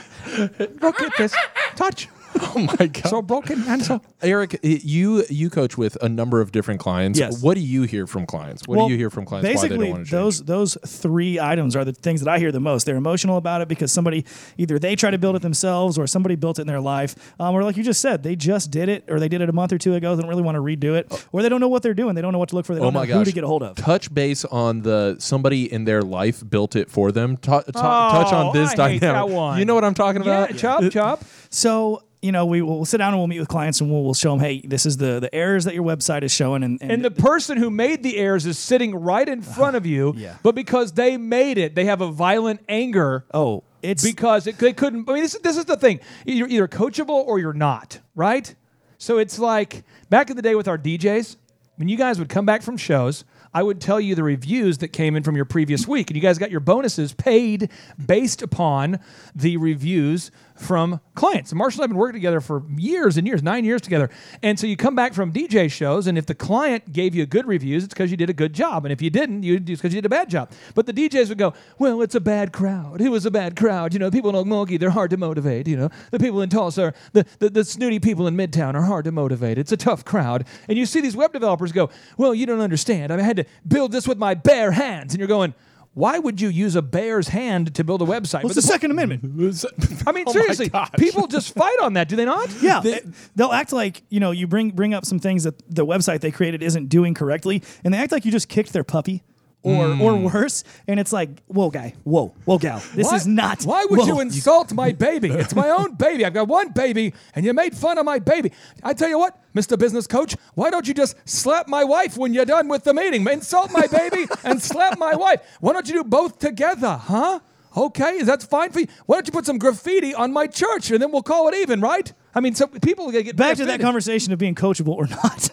[0.81, 1.35] Look at this.
[1.75, 2.09] Touch.
[2.57, 3.09] oh my god.
[3.09, 4.01] So broken and so.
[4.23, 7.19] Eric, you you coach with a number of different clients.
[7.19, 7.43] Yes.
[7.43, 8.67] What do you hear from clients?
[8.67, 10.11] What Well, do you hear from clients why they Basically, don't want change?
[10.11, 12.85] those those three items are the things that I hear the most.
[12.87, 14.25] They're emotional about it because somebody
[14.57, 17.55] either they try to build it themselves or somebody built it in their life, um,
[17.55, 19.73] or like you just said, they just did it or they did it a month
[19.73, 20.15] or two ago.
[20.17, 22.15] They don't really want to redo it, or they don't know what they're doing.
[22.15, 22.75] They don't know what to look for.
[22.75, 23.27] They Oh don't my know who gosh!
[23.29, 23.77] to get a hold of.
[23.77, 27.37] Touch base on the somebody in their life built it for them.
[27.37, 29.59] Ta- ta- touch on Oh, this I dynamic.
[29.59, 30.57] You know what I'm talking Yeah, about?
[30.57, 31.25] chop, chop.
[31.51, 34.15] So you know, we will sit down and we'll meet with clients and we'll, we'll
[34.15, 36.91] show them, hey, this is the the errors that your website is showing, and, and,
[36.91, 40.15] And the person who made the errors is sitting right in front of you.
[40.19, 40.37] Yeah.
[40.43, 44.73] But because they made it, they have a violent anger oh, it's because it, they
[44.73, 45.09] couldn't.
[45.09, 46.01] I mean, this, is- this is the thing.
[46.27, 48.53] You're either coachable or you're not, right?
[48.99, 51.37] So it's like back in the day with our DJs,
[51.77, 54.89] when you guys would come back from shows, I would tell you the reviews that
[54.89, 56.11] came in from your previous week.
[56.11, 57.71] And you guys got your bonuses paid
[58.05, 58.99] based upon
[59.35, 61.51] the reviews from clients.
[61.51, 64.11] And Marshall and I have been working together for years and years, nine years together.
[64.43, 67.47] And so you come back from DJ shows, and if the client gave you good
[67.47, 68.85] reviews, it's because you did a good job.
[68.85, 70.51] And if you didn't, you it's because you did a bad job.
[70.75, 73.01] But the DJs would go, Well, it's a bad crowd.
[73.01, 73.93] It was a bad crowd.
[73.93, 75.67] You know, people in Okmulgee, they're hard to motivate.
[75.67, 78.83] You know, the people in Tulsa, are, the, the, the snooty people in Midtown are
[78.83, 79.59] hard to motivate.
[79.59, 80.47] It's a tough crowd.
[80.69, 83.13] And you see these web developers go, Well, you don't understand.
[83.13, 85.15] I had to build this with my bare hands.
[85.15, 85.55] And you're going,
[85.99, 88.45] why would you use a bear's hand to build a website?
[88.45, 89.25] what's But the Second Amendment?
[90.07, 92.49] I mean, Oh seriously, people just fight on that, do they not?
[92.63, 93.01] Yeah, they,
[93.37, 96.31] will act like you know you bring bring up some things that the website they
[96.31, 99.25] created isn't doing correctly, and they act like you just kicked their puppy.
[99.65, 100.23] Or, or hmm.
[100.23, 103.65] worse, and it's like, whoa, guy, whoa, whoa, gal, this Why- is not.
[103.65, 104.07] Why would whoa.
[104.07, 105.31] you insult my baby?
[105.31, 106.25] It's my own baby.
[106.25, 108.53] I've got one baby, and you made fun of my baby.
[108.85, 109.77] I tell you what, Mr.
[109.77, 113.27] Business Coach, why don't you just slap my wife when you're done with the meeting?
[113.27, 115.41] Insult my baby and slap my wife.
[115.61, 117.41] Why don't you do both together, huh?
[117.77, 118.87] Okay, that's fine for you.
[119.07, 121.81] Why don't you put some graffiti on my church and then we'll call it even,
[121.81, 122.13] right?
[122.39, 125.51] I mean, so people get Back to that conversation of being coachable or not.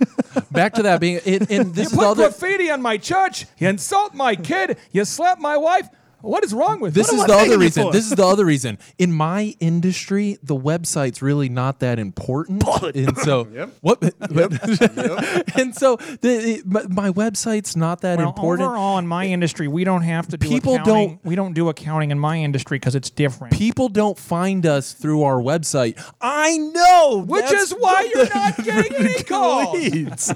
[0.51, 2.23] Back to that being, and, and this You is put other.
[2.29, 3.47] graffiti on my church.
[3.57, 4.77] You insult my kid.
[4.91, 5.89] You slap my wife.
[6.25, 7.19] What is wrong with This you?
[7.19, 7.91] is the other reason.
[7.91, 8.77] This is the other reason.
[8.97, 12.63] In my industry, the website's really not that important,
[12.95, 13.43] and so
[13.81, 14.01] what?
[15.55, 18.67] and so the, my, my website's not that Well, important.
[18.67, 21.07] overall, in my industry, we don't have to do People accounting.
[21.09, 23.53] don't- We don't do accounting in my industry because it's different.
[23.53, 26.01] People don't find us through our website.
[26.21, 29.73] I know, Which is why what you're not getting any calls.
[29.77, 30.29] leads.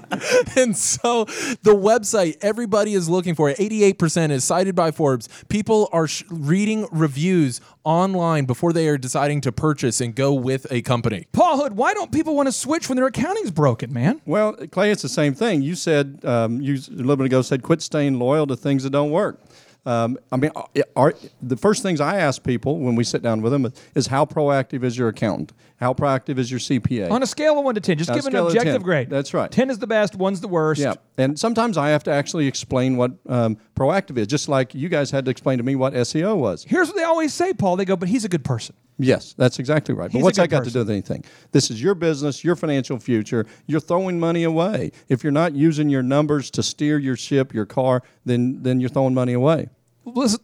[0.56, 1.26] and so
[1.64, 3.58] the website, everybody is looking for it.
[3.58, 5.30] 88% is cited by Forbes.
[5.50, 10.68] People are sh- reading reviews online before they are deciding to purchase and go with
[10.72, 11.28] a company.
[11.32, 14.22] Paul Hood, why don't people want to switch when their accounting's broken, man?
[14.26, 15.62] Well, Clay, it's the same thing.
[15.62, 18.90] You said um, you a little bit ago said quit staying loyal to things that
[18.90, 19.40] don't work.
[19.86, 23.42] Um, I mean, are, are, the first things I ask people when we sit down
[23.42, 25.54] with them is how proactive is your accountant?
[25.78, 27.10] How proactive is your CPA?
[27.10, 29.10] On a scale of one to ten, just On give an objective grade.
[29.10, 29.50] That's right.
[29.50, 30.82] Ten is the best, one's the worst.
[30.82, 34.90] yeah, and sometimes I have to actually explain what um, proactive is, just like you
[34.90, 36.66] guys had to explain to me what SEO was.
[36.68, 37.76] Here's what they always say, Paul.
[37.78, 38.76] They go, but he's a good person.
[38.98, 40.12] Yes, that's exactly right.
[40.12, 41.24] He's But what's that got to do with anything?
[41.54, 43.46] This is your business, your financial future.
[43.66, 44.92] You're throwing money away.
[45.08, 48.90] If you're not using your numbers to steer your ship, your car, then then you're
[48.90, 49.70] throwing money away.
[50.06, 50.42] Listen,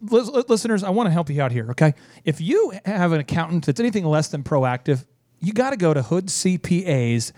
[0.48, 1.96] listeners, I want to help you out here, okay?
[2.24, 5.06] If you have an accountant that's anything less than proactive,
[5.40, 7.32] you got to go to hoodcpas.com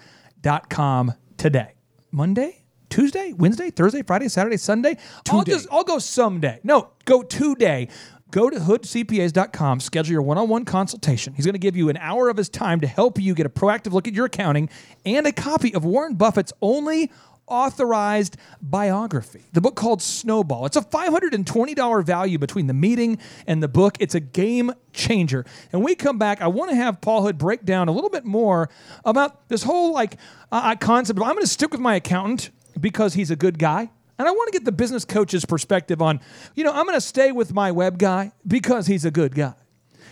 [1.38, 1.74] today.
[2.12, 4.98] Monday, Tuesday, Wednesday, Thursday, Friday, Saturday, Sunday.
[5.30, 6.60] I'll just I'll go someday.
[6.64, 7.90] No, go today.
[8.30, 11.34] Go to hoodcpas.com, schedule your one-on-one consultation.
[11.34, 13.50] He's going to give you an hour of his time to help you get a
[13.50, 14.70] proactive look at your accounting
[15.06, 17.10] and a copy of Warren Buffett's only
[17.48, 20.66] authorized biography, the book called Snowball.
[20.66, 23.96] It's a $520 value between the meeting and the book.
[24.00, 25.46] It's a game changer.
[25.72, 28.26] And we come back, I want to have Paul Hood break down a little bit
[28.26, 28.70] more
[29.06, 30.18] about this whole like
[30.52, 33.90] uh, concept of I'm going to stick with my accountant because he's a good guy.
[34.20, 36.20] And I want to get the business coach's perspective on,
[36.56, 39.54] you know, I'm going to stay with my web guy because he's a good guy.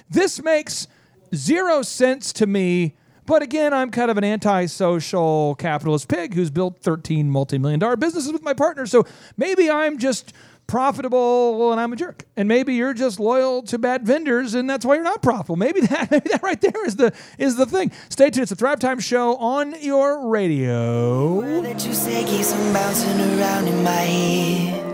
[0.09, 0.87] This makes
[1.33, 2.95] zero sense to me.
[3.25, 8.31] But again, I'm kind of an antisocial capitalist pig who's built 13 multi-million dollar businesses
[8.31, 8.85] with my partner.
[8.85, 10.33] So maybe I'm just
[10.67, 12.25] profitable and I'm a jerk.
[12.35, 15.55] And maybe you're just loyal to bad vendors and that's why you're not profitable.
[15.55, 17.91] Maybe that maybe that right there is the is the thing.
[18.09, 18.43] Stay tuned.
[18.43, 21.61] It's a Thrive Time show on your radio.
[21.61, 24.85] that you say keeps on bouncing around in my head.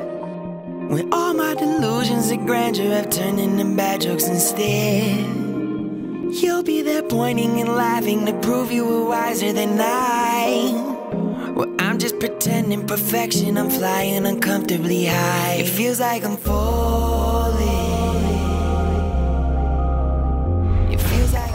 [0.92, 5.42] When all my delusions of grandeur have turned into bad jokes instead.
[6.34, 11.01] You'll be there pointing and laughing to prove you were wiser than I.
[11.56, 13.58] Well, I'm just pretending perfection.
[13.58, 15.56] I'm flying uncomfortably high.
[15.60, 17.68] It feels like I'm falling.
[20.92, 21.52] It feels like.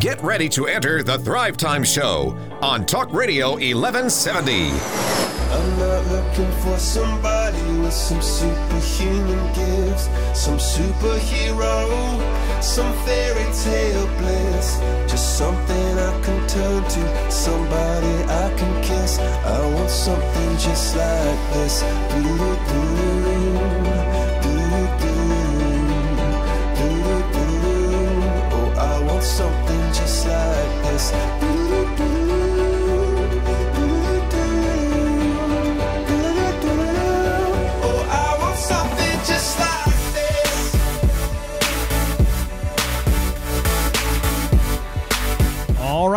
[0.00, 4.70] Get ready to enter the Thrive Time Show on Talk Radio 1170.
[5.52, 11.90] I'm not looking for somebody with some superhuman gifts, some superhero,
[12.62, 14.78] some fairy tale bliss.
[15.06, 19.18] Just something I can turn to, somebody I can kiss.
[19.18, 21.82] I want something just like this.
[21.84, 22.80] Oh,
[29.20, 31.53] something just like this.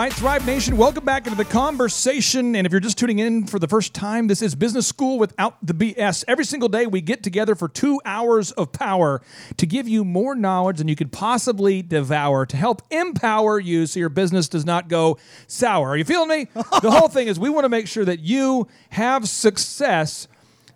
[0.07, 2.55] Right, Thrive Nation, welcome back into the conversation.
[2.55, 5.57] And if you're just tuning in for the first time, this is Business School without
[5.61, 6.23] the BS.
[6.29, 9.21] Every single day, we get together for two hours of power
[9.57, 13.99] to give you more knowledge than you could possibly devour to help empower you so
[13.99, 15.89] your business does not go sour.
[15.89, 16.47] Are you feeling me?
[16.53, 20.29] the whole thing is we want to make sure that you have success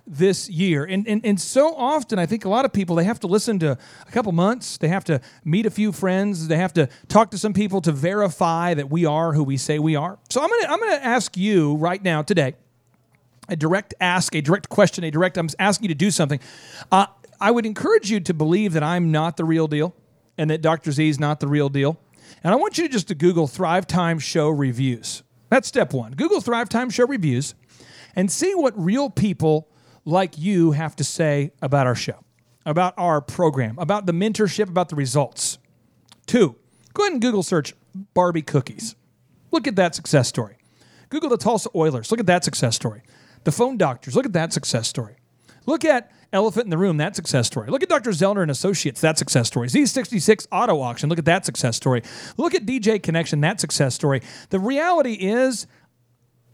[0.07, 0.83] this year.
[0.83, 3.59] And, and and so often I think a lot of people they have to listen
[3.59, 7.31] to a couple months, they have to meet a few friends, they have to talk
[7.31, 10.17] to some people to verify that we are who we say we are.
[10.29, 12.55] So I'm going to I'm going to ask you right now today
[13.49, 16.39] a direct ask, a direct question, a direct I'm asking you to do something.
[16.91, 17.07] Uh,
[17.39, 19.95] I would encourage you to believe that I'm not the real deal
[20.37, 20.91] and that Dr.
[20.91, 21.99] Z is not the real deal.
[22.43, 25.23] And I want you to just to Google Thrive Time Show reviews.
[25.49, 26.13] That's step one.
[26.13, 27.55] Google Thrive Time Show reviews
[28.15, 29.67] and see what real people
[30.05, 32.23] like you have to say about our show,
[32.65, 35.57] about our program, about the mentorship, about the results.
[36.25, 36.55] Two,
[36.93, 37.73] go ahead and Google search
[38.13, 38.95] Barbie cookies.
[39.51, 40.57] Look at that success story.
[41.09, 42.09] Google the Tulsa Oilers.
[42.09, 43.03] Look at that success story.
[43.43, 44.15] The phone doctors.
[44.15, 45.17] Look at that success story.
[45.65, 47.69] Look at Elephant in the Room, that success story.
[47.69, 48.11] Look at Dr.
[48.11, 49.67] Zoellner and Associates, that success story.
[49.67, 52.03] Z66 Auto Auction, look at that success story.
[52.37, 54.21] Look at DJ Connection, that success story.
[54.49, 55.67] The reality is,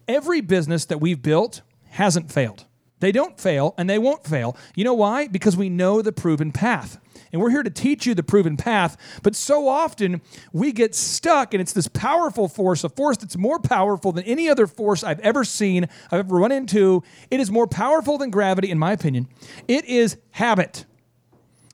[0.07, 2.65] every business that we've built hasn't failed.
[2.99, 4.57] They don't fail and they won't fail.
[4.75, 5.27] You know why?
[5.27, 6.99] Because we know the proven path.
[7.31, 8.97] And we're here to teach you the proven path.
[9.21, 10.21] But so often
[10.53, 14.49] we get stuck, and it's this powerful force, a force that's more powerful than any
[14.49, 17.03] other force I've ever seen, I've ever run into.
[17.29, 19.27] It is more powerful than gravity, in my opinion.
[19.67, 20.85] It is habit.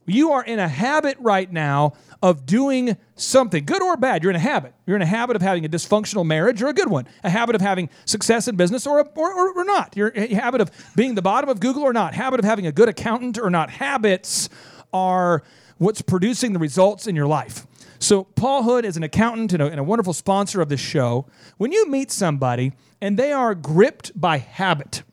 [0.06, 1.94] You are in a habit right now
[2.24, 4.24] of doing something, good or bad.
[4.24, 4.74] You're in a habit.
[4.86, 7.54] You're in a habit of having a dysfunctional marriage or a good one, a habit
[7.54, 9.94] of having success in business or, a, or, or, or not.
[9.98, 12.72] You're a habit of being the bottom of Google or not, habit of having a
[12.72, 13.72] good accountant or not.
[13.72, 14.48] Habits
[14.94, 15.44] are
[15.80, 17.68] what's producing the results in your life.
[18.00, 21.26] So, Paul Hood is an accountant and a, and a wonderful sponsor of this show.
[21.58, 22.72] When you meet somebody
[23.02, 25.04] and they are gripped by habit,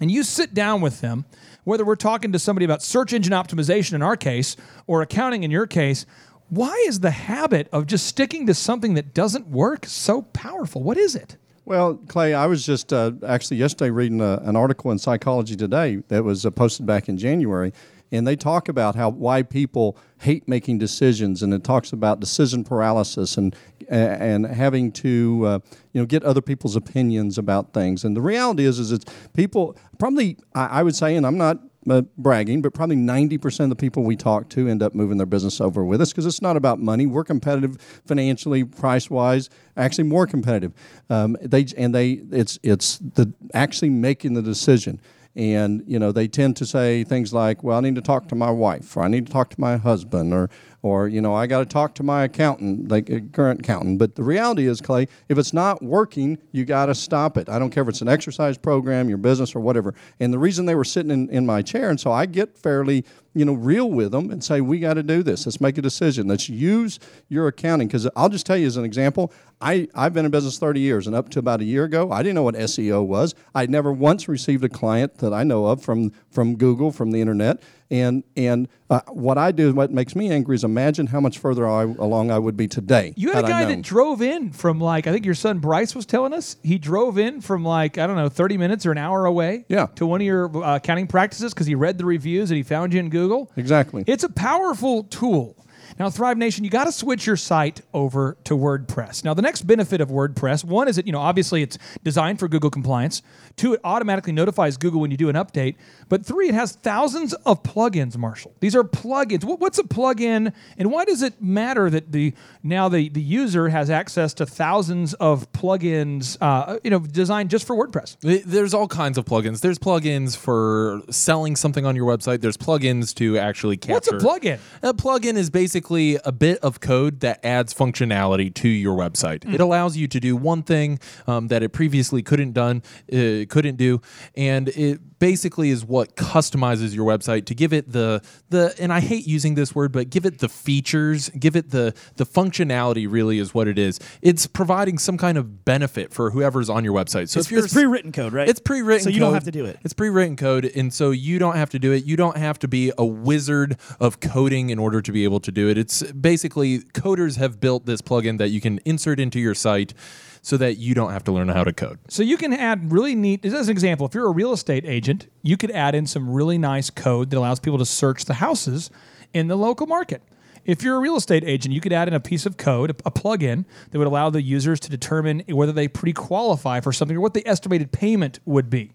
[0.00, 1.24] and you sit down with them,
[1.68, 4.56] whether we're talking to somebody about search engine optimization in our case
[4.86, 6.06] or accounting in your case,
[6.48, 10.82] why is the habit of just sticking to something that doesn't work so powerful?
[10.82, 11.36] What is it?
[11.66, 15.96] Well, Clay, I was just uh, actually yesterday reading a, an article in Psychology Today
[16.08, 17.74] that was uh, posted back in January,
[18.10, 22.64] and they talk about how why people hate making decisions, and it talks about decision
[22.64, 23.54] paralysis and
[23.88, 25.58] and having to uh,
[25.92, 28.04] you know get other people's opinions about things.
[28.04, 29.04] And the reality is, is it's
[29.34, 33.70] people probably I, I would say, and I'm not uh, bragging, but probably 90% of
[33.70, 36.42] the people we talk to end up moving their business over with us because it's
[36.42, 37.06] not about money.
[37.06, 40.72] We're competitive financially, price wise, actually more competitive.
[41.08, 45.00] Um, they and they it's it's the actually making the decision.
[45.36, 48.34] And you know they tend to say things like, "Well, I need to talk to
[48.34, 50.50] my wife, or I need to talk to my husband, or
[50.82, 54.16] or you know I got to talk to my accountant, like a current accountant." But
[54.16, 57.48] the reality is, Clay, if it's not working, you got to stop it.
[57.48, 59.94] I don't care if it's an exercise program, your business, or whatever.
[60.18, 63.04] And the reason they were sitting in, in my chair, and so I get fairly
[63.38, 65.46] you know real with them and say, "We got to do this.
[65.46, 66.26] Let's make a decision.
[66.28, 70.24] Let's use your accounting." Because I'll just tell you as an example, I I've been
[70.24, 72.54] in business 30 years, and up to about a year ago, I didn't know what
[72.56, 73.34] SEO was.
[73.54, 77.20] I'd never once received a client that I know of from from Google, from the
[77.20, 77.62] internet.
[77.90, 81.66] And and uh, what I do, what makes me angry is imagine how much further
[81.66, 83.14] I, along I would be today.
[83.16, 86.04] You had a guy that drove in from like I think your son Bryce was
[86.04, 89.24] telling us he drove in from like I don't know 30 minutes or an hour
[89.24, 89.86] away Yeah.
[89.94, 92.92] to one of your uh, accounting practices because he read the reviews and he found
[92.92, 93.27] you in Google.
[93.56, 94.04] Exactly.
[94.06, 95.54] It's a powerful tool.
[95.98, 99.24] Now, Thrive Nation, you got to switch your site over to WordPress.
[99.24, 102.48] Now, the next benefit of WordPress, one is that, you know, obviously it's designed for
[102.48, 103.22] Google compliance.
[103.56, 105.76] Two, it automatically notifies Google when you do an update.
[106.08, 108.54] But three, it has thousands of plugins, Marshall.
[108.60, 109.44] These are plugins.
[109.44, 113.90] What's a plugin and why does it matter that the now the, the user has
[113.90, 118.16] access to thousands of plugins, uh, you know, designed just for WordPress?
[118.44, 119.60] There's all kinds of plugins.
[119.60, 122.40] There's plugins for selling something on your website.
[122.40, 124.16] There's plugins to actually capture.
[124.16, 124.58] What's a plugin?
[124.82, 129.44] A plugin is basically a bit of code that adds functionality to your website.
[129.44, 129.54] Hmm.
[129.54, 133.76] It allows you to do one thing um, that it previously couldn't done, uh, couldn't
[133.76, 134.00] do,
[134.36, 138.74] and it basically is what customizes your website to give it the the.
[138.78, 142.26] And I hate using this word, but give it the features, give it the the
[142.26, 143.06] functionality.
[143.10, 143.98] Really, is what it is.
[144.22, 147.28] It's providing some kind of benefit for whoever's on your website.
[147.28, 148.48] So It's, if you're it's pre-written code, right?
[148.48, 149.78] it's pre-written so you don't have to do it.
[149.84, 152.04] It's pre-written code, and so you don't have to do it.
[152.04, 155.52] You don't have to be a wizard of coding in order to be able to
[155.52, 155.78] do it.
[155.78, 159.94] It's basically coders have built this plugin that you can insert into your site
[160.42, 161.98] so that you don't have to learn how to code.
[162.08, 163.44] So you can add really neat.
[163.44, 166.58] As an example, if you're a real estate agent, you could add in some really
[166.58, 168.90] nice code that allows people to search the houses
[169.34, 170.22] in the local market.
[170.64, 173.10] If you're a real estate agent, you could add in a piece of code, a,
[173.10, 177.32] plugin that would allow the users to determine whether they pre-qualify for something or what
[177.32, 178.92] the estimated payment would be.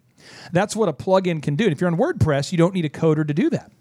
[0.52, 1.66] That's what a plugin can do.
[1.66, 3.72] And if you're on WordPress, you don't need a coder to do that.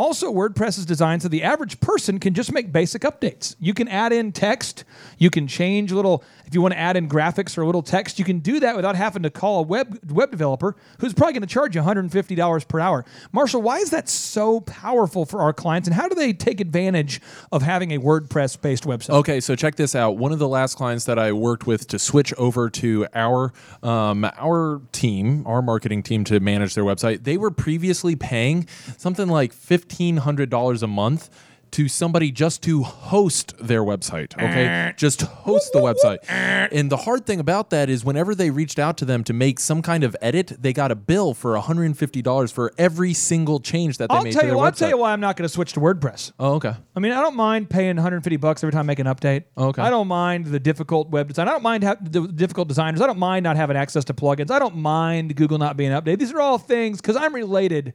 [0.00, 3.54] Also, WordPress is designed so the average person can just make basic updates.
[3.60, 4.84] You can add in text,
[5.18, 7.82] you can change a little, if you want to add in graphics or a little
[7.82, 11.34] text, you can do that without having to call a web web developer who's probably
[11.34, 13.04] going to charge you $150 per hour.
[13.32, 17.20] Marshall, why is that so powerful for our clients and how do they take advantage
[17.52, 19.10] of having a WordPress based website?
[19.10, 20.16] Okay, so check this out.
[20.16, 24.24] One of the last clients that I worked with to switch over to our um,
[24.38, 28.66] our team, our marketing team, to manage their website, they were previously paying
[28.96, 31.28] something like fifteen hundred dollars a month
[31.72, 34.32] to somebody just to host their website.
[34.34, 34.96] Okay, mm.
[34.96, 36.18] just host the website.
[36.28, 39.60] And the hard thing about that is, whenever they reached out to them to make
[39.60, 42.72] some kind of edit, they got a bill for one hundred and fifty dollars for
[42.78, 44.54] every single change that they I'll made tell to you.
[44.54, 46.32] their I'll tell you why I'm not going to switch to WordPress.
[46.38, 46.74] Oh, okay.
[46.94, 49.44] I mean, I don't mind paying 150 bucks every time I make an update.
[49.56, 49.82] Okay.
[49.82, 51.48] I don't mind the difficult web design.
[51.48, 53.00] I don't mind ha- the difficult designers.
[53.00, 54.50] I don't mind not having access to plugins.
[54.50, 56.18] I don't mind Google not being updated.
[56.18, 57.94] These are all things because I'm related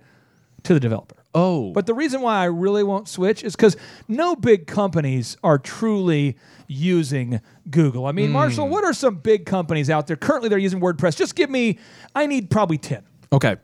[0.66, 1.16] to the developer.
[1.34, 3.76] Oh, But the reason why I really won't switch is because
[4.07, 6.38] no big companies are truly
[6.68, 8.05] using Google.
[8.05, 11.18] I mean, Marshall, what are some big companies out there currently that are using WordPress?
[11.18, 11.78] Just give me.
[12.16, 13.03] I need probably 10.
[13.34, 13.57] okay.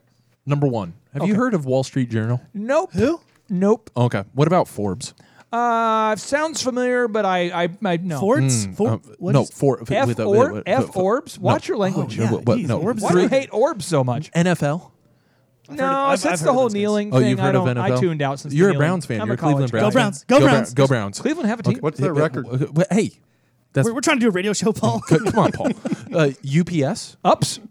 [0.46, 0.94] Number one.
[1.14, 2.42] Have you heard of Wall Street Journal?
[2.54, 2.92] Nope.
[2.94, 3.22] Who?
[3.50, 3.90] Nope.
[3.96, 4.24] Okay.
[4.34, 5.14] What about Forbes?
[5.52, 8.20] Uh, sounds familiar, but I I, I no.
[8.20, 8.66] Forts?
[8.66, 8.90] Uh, For,
[9.20, 11.38] what no, is- for, F, with a- or, with a- F orbs.
[11.38, 12.18] Watch your language.
[12.18, 12.32] yeah.
[12.32, 13.02] what- what- geez, no, orbs.
[13.04, 14.32] Why do you hate orbs so much?
[14.32, 14.92] NFL.
[15.78, 16.80] No, I've- that's I've the whole those guys.
[16.82, 17.30] kneeling Oh, thing.
[17.30, 17.78] you've I heard of don't.
[17.78, 17.98] NFL?
[17.98, 18.54] I tuned out since.
[18.54, 18.78] You're the a.
[18.78, 19.22] Browns fan.
[19.22, 19.72] I'm You're a Cleveland.
[19.72, 19.92] Browns.
[19.92, 20.24] Go Browns.
[20.26, 20.74] Go Browns.
[20.74, 21.20] Go Browns.
[21.20, 21.78] Cleveland have a team.
[21.80, 22.46] What's their record?
[22.92, 23.12] Hey,
[23.74, 25.02] that's We're, we're trying to do a radio show, Paul.
[25.08, 25.72] come on, Paul.
[26.14, 27.16] Uh, UPS?
[27.24, 27.62] Ups.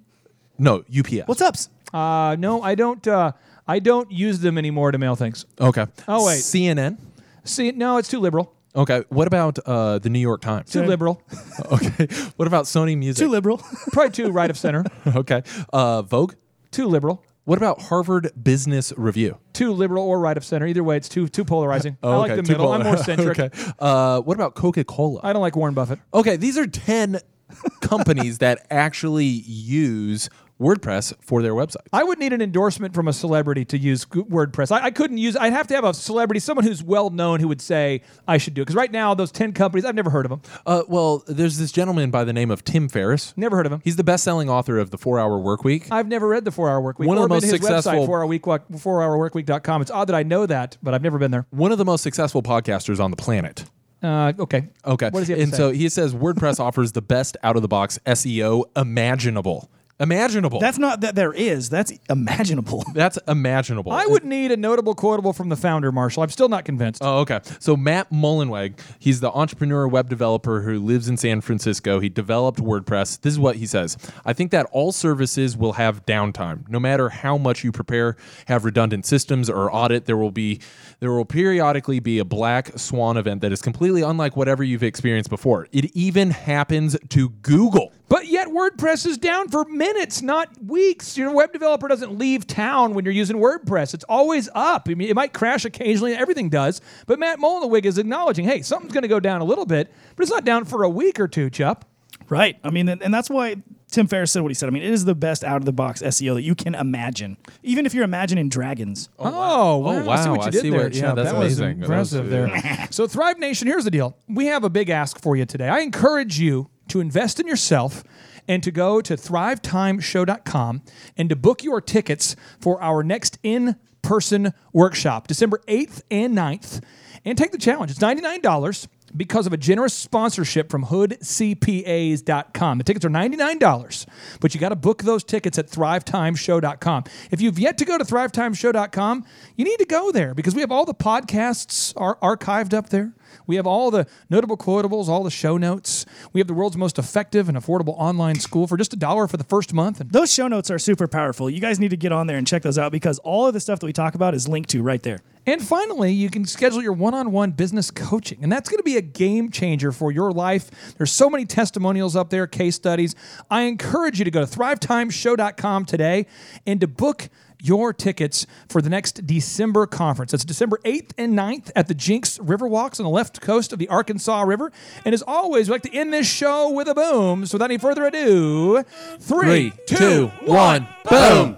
[0.59, 1.27] No, UPS.
[1.27, 1.69] What's ups?
[1.93, 3.07] Uh, no, I don't.
[3.07, 3.33] Uh,
[3.69, 5.45] I don't use them anymore to mail things.
[5.61, 5.85] Okay.
[6.09, 6.39] Oh, wait.
[6.41, 6.97] CNN.
[7.45, 8.55] See, no, it's too liberal.
[8.75, 9.03] Okay.
[9.11, 10.71] What about uh, the New York Times?
[10.71, 11.23] Too liberal.
[11.73, 12.07] Okay.
[12.37, 13.25] What about Sony Music?
[13.25, 13.59] Too liberal.
[13.93, 14.85] Probably too right of center.
[15.07, 15.43] okay.
[15.73, 16.33] Uh, Vogue.
[16.71, 17.23] Too liberal.
[17.45, 19.39] What about Harvard Business Review?
[19.53, 20.67] Too liberal or right of center.
[20.67, 21.97] Either way, it's too too polarizing.
[22.03, 22.73] I Oh, like okay, the middle.
[22.73, 23.39] I'm more centric.
[23.39, 23.73] okay.
[23.79, 25.21] Uh, what about Coca Cola?
[25.23, 25.99] I don't like Warren Buffett.
[26.15, 27.19] Okay, these are 10
[27.81, 30.29] companies that actually use
[30.61, 31.87] WordPress for their website.
[31.93, 34.71] I would need an endorsement from a celebrity to use WordPress.
[34.71, 35.37] I, I couldn't use.
[35.37, 38.55] I'd have to have a celebrity, someone who's well known, who would say I should
[38.55, 38.65] do it.
[38.67, 40.43] Because right now, those ten companies, I've never heard of them.
[40.67, 43.33] Uh, well, there's this gentleman by the name of Tim Ferriss.
[43.37, 43.81] Never heard of him.
[43.83, 45.89] He's the best-selling author of the Four Hour Work Week.
[45.91, 47.09] I've never read the Four Hour Work Week.
[47.09, 48.61] One of the most his successful- four hour week, four
[49.01, 49.83] hourworkweek.com.
[49.83, 51.47] It's odd that I know that, but I've never been there.
[51.51, 53.65] One of the most successful podcasters on the planet.
[54.03, 54.69] Uh, okay.
[54.85, 55.11] Okay.
[55.11, 58.65] What does he have to and so he says WordPress offers the best out-of-the-box SEO
[58.77, 59.71] imaginable.
[60.01, 60.61] Imaginable.
[60.61, 61.69] That's not that there is.
[61.69, 62.83] That's imaginable.
[62.95, 63.93] That's imaginable.
[63.93, 66.23] I would need a notable quotable from the founder, Marshall.
[66.23, 67.03] I'm still not convinced.
[67.05, 67.41] Oh, okay.
[67.59, 72.01] So Matt Mullenweg, he's the entrepreneur web developer who lives in San Francisco.
[72.01, 73.21] He developed WordPress.
[73.21, 73.99] This is what he says.
[74.25, 76.67] I think that all services will have downtime.
[76.71, 80.61] No matter how much you prepare, have redundant systems or audit, there will be
[81.01, 85.31] there will periodically be a black swan event that is completely unlike whatever you've experienced
[85.31, 85.69] before.
[85.73, 87.93] It even happens to Google.
[88.11, 91.17] But yet WordPress is down for minutes, not weeks.
[91.17, 93.95] Your web developer doesn't leave town when you're using WordPress.
[93.95, 94.89] It's always up.
[94.91, 96.15] I mean, it might crash occasionally.
[96.15, 96.81] Everything does.
[97.07, 100.23] But Matt Mullenweg is acknowledging, hey, something's going to go down a little bit, but
[100.25, 101.83] it's not down for a week or two, Chupp.
[102.29, 102.59] Right.
[102.65, 103.57] I mean, and and that's why
[103.91, 104.69] Tim Ferriss said what he said.
[104.69, 107.37] I mean, it is the best out of the box SEO that you can imagine,
[107.65, 109.09] even if you're imagining dragons.
[109.19, 110.03] Oh, wow.
[110.05, 111.17] Oh, I see what you I did see there, what- yeah, Chupp.
[111.17, 111.79] that's that was amazing.
[111.81, 112.89] That impressive was- there.
[112.91, 114.17] so, Thrive Nation, here's the deal.
[114.29, 115.69] We have a big ask for you today.
[115.69, 118.05] I encourage you to invest in yourself
[118.47, 120.83] and to go to thrivetimeshow.com
[121.17, 126.83] and to book your tickets for our next in person workshop, December 8th and 9th.
[127.25, 127.91] And take the challenge.
[127.91, 132.79] It's $99 because of a generous sponsorship from hoodcpas.com.
[132.79, 134.07] The tickets are $99,
[134.41, 137.05] but you got to book those tickets at thrivetimeshow.com.
[137.31, 139.25] If you've yet to go to thrivetimeshow.com,
[139.57, 143.13] you need to go there because we have all the podcasts are archived up there.
[143.47, 146.07] We have all the notable quotables, all the show notes.
[146.33, 149.37] We have the world's most effective and affordable online school for just a dollar for
[149.37, 150.01] the first month.
[150.01, 151.51] And Those show notes are super powerful.
[151.51, 153.61] You guys need to get on there and check those out because all of the
[153.61, 155.21] stuff that we talk about is linked to right there.
[155.47, 158.39] And finally, you can schedule your one on one business coaching.
[158.43, 160.95] And that's going to be a game changer for your life.
[160.99, 163.15] There's so many testimonials up there, case studies.
[163.51, 166.27] I encourage you to go to thrivetimeshow.com today
[166.67, 167.31] and to book
[167.63, 170.33] your tickets for the next December conference.
[170.33, 173.89] That's December 8th and 9th at the Jenks Riverwalks on the left coast of the
[173.89, 174.73] Arkansas River.
[175.05, 177.47] And as always, we like to end this show with a boom.
[177.47, 178.83] So without any further ado,
[179.19, 181.57] three, Three, two, one, boom.